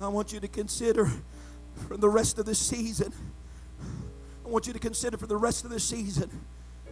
I 0.00 0.08
want 0.08 0.32
you 0.32 0.40
to 0.40 0.48
consider 0.48 1.10
for 1.88 1.96
the 1.96 2.08
rest 2.08 2.38
of 2.38 2.46
the 2.46 2.54
season. 2.54 3.12
I 4.44 4.48
want 4.48 4.66
you 4.66 4.72
to 4.72 4.78
consider 4.78 5.16
for 5.16 5.26
the 5.26 5.36
rest 5.36 5.64
of 5.64 5.70
the 5.70 5.80
season 5.80 6.30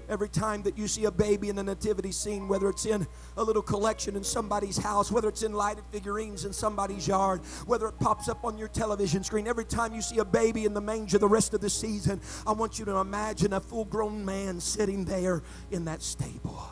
Every 0.09 0.29
time 0.29 0.63
that 0.63 0.79
you 0.79 0.87
see 0.87 1.05
a 1.05 1.11
baby 1.11 1.49
in 1.49 1.57
the 1.57 1.65
nativity 1.65 2.13
scene, 2.13 2.47
whether 2.47 2.69
it's 2.69 2.87
in 2.87 3.07
a 3.37 3.43
little 3.43 3.63
collection 3.63 4.15
in 4.15 4.23
somebody's 4.23 4.77
house, 4.77 5.11
whether 5.11 5.29
it's 5.29 5.43
in 5.43 5.53
lighted 5.53 5.85
figurines 5.91 6.45
in 6.45 6.53
somebody's 6.53 7.09
yard, 7.09 7.41
whether 7.67 7.89
it 7.89 7.99
pops 7.99 8.29
up 8.29 8.45
on 8.45 8.57
your 8.57 8.69
television 8.69 9.25
screen, 9.25 9.49
every 9.49 9.65
time 9.65 9.93
you 9.93 10.01
see 10.01 10.19
a 10.19 10.25
baby 10.25 10.65
in 10.65 10.75
the 10.75 10.81
manger 10.81 11.19
the 11.19 11.29
rest 11.29 11.55
of 11.55 11.61
the 11.61 11.71
season, 11.71 12.21
I 12.47 12.53
want 12.53 12.79
you 12.79 12.85
to 12.85 12.99
imagine 12.99 13.53
a 13.53 13.61
full 13.61 13.85
grown 13.85 14.25
man 14.25 14.61
sitting 14.61 15.05
there 15.05 15.43
in 15.73 15.87
that 15.87 16.03
stable. 16.03 16.63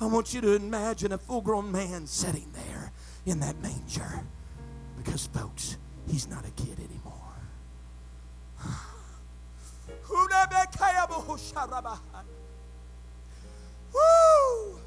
I 0.00 0.06
want 0.06 0.32
you 0.32 0.40
to 0.42 0.54
imagine 0.54 1.12
a 1.12 1.18
full 1.18 1.40
grown 1.40 1.72
man 1.72 2.06
sitting 2.06 2.52
there 2.52 2.92
in 3.26 3.40
that 3.40 3.60
manger. 3.60 4.22
Because, 4.96 5.26
folks, 5.26 5.78
he's 6.08 6.28
not 6.28 6.46
a 6.46 6.50
kid 6.52 6.78
anymore. 6.78 7.14
Woo! 13.92 14.78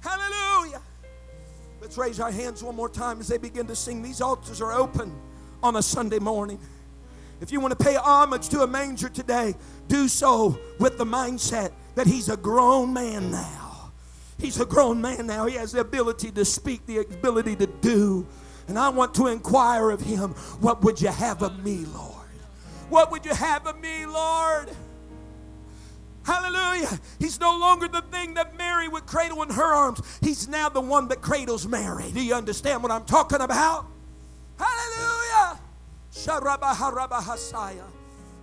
Hallelujah. 0.00 0.82
Let's 1.80 1.96
raise 1.98 2.20
our 2.20 2.30
hands 2.30 2.62
one 2.62 2.76
more 2.76 2.88
time 2.88 3.20
as 3.20 3.28
they 3.28 3.38
begin 3.38 3.66
to 3.66 3.76
sing. 3.76 4.02
These 4.02 4.20
altars 4.20 4.60
are 4.60 4.72
open 4.72 5.12
on 5.62 5.76
a 5.76 5.82
Sunday 5.82 6.18
morning. 6.18 6.58
If 7.40 7.50
you 7.52 7.60
want 7.60 7.78
to 7.78 7.82
pay 7.82 7.96
homage 7.96 8.48
to 8.50 8.62
a 8.62 8.66
manger 8.66 9.08
today, 9.08 9.54
do 9.88 10.08
so 10.08 10.58
with 10.78 10.98
the 10.98 11.06
mindset 11.06 11.72
that 11.94 12.06
he's 12.06 12.28
a 12.28 12.36
grown 12.36 12.92
man 12.92 13.30
now. 13.30 13.92
He's 14.38 14.60
a 14.60 14.66
grown 14.66 15.00
man 15.00 15.26
now. 15.26 15.46
He 15.46 15.56
has 15.56 15.72
the 15.72 15.80
ability 15.80 16.30
to 16.32 16.44
speak, 16.44 16.84
the 16.86 16.98
ability 16.98 17.56
to 17.56 17.66
do. 17.66 18.26
And 18.68 18.78
I 18.78 18.88
want 18.90 19.14
to 19.14 19.26
inquire 19.26 19.90
of 19.90 20.00
him, 20.00 20.30
what 20.60 20.82
would 20.82 21.00
you 21.00 21.08
have 21.08 21.42
of 21.42 21.64
me, 21.64 21.84
Lord? 21.86 22.16
What 22.88 23.10
would 23.10 23.24
you 23.24 23.34
have 23.34 23.66
of 23.66 23.80
me, 23.80 24.06
Lord? 24.06 24.70
Hallelujah. 26.30 27.00
He's 27.18 27.40
no 27.40 27.58
longer 27.58 27.88
the 27.88 28.02
thing 28.02 28.34
that 28.34 28.56
Mary 28.56 28.86
would 28.86 29.04
cradle 29.04 29.42
in 29.42 29.50
her 29.50 29.74
arms. 29.74 30.00
He's 30.20 30.46
now 30.46 30.68
the 30.68 30.80
one 30.80 31.08
that 31.08 31.20
cradles 31.20 31.66
Mary. 31.66 32.12
Do 32.12 32.22
you 32.22 32.34
understand 32.34 32.84
what 32.84 32.92
I'm 32.92 33.04
talking 33.04 33.40
about? 33.40 33.86
Hallelujah. 34.56 35.58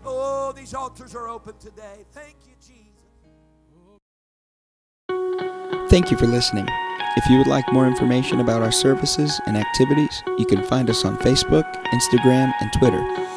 Oh, 0.03 0.51
these 0.51 0.73
altars 0.73 1.15
are 1.15 1.29
open 1.29 1.53
today. 1.59 2.03
Thank 2.11 2.35
you, 2.45 2.55
Jesus. 2.59 3.05
Thank 5.89 6.11
you 6.11 6.17
for 6.17 6.27
listening. 6.27 6.67
If 7.15 7.29
you 7.29 7.37
would 7.37 7.47
like 7.47 7.71
more 7.71 7.87
information 7.87 8.41
about 8.41 8.63
our 8.63 8.71
services 8.73 9.39
and 9.47 9.55
activities, 9.55 10.23
you 10.37 10.45
can 10.45 10.61
find 10.61 10.89
us 10.89 11.05
on 11.05 11.17
Facebook, 11.19 11.63
Instagram, 11.85 12.53
and 12.59 12.69
Twitter 12.73 13.36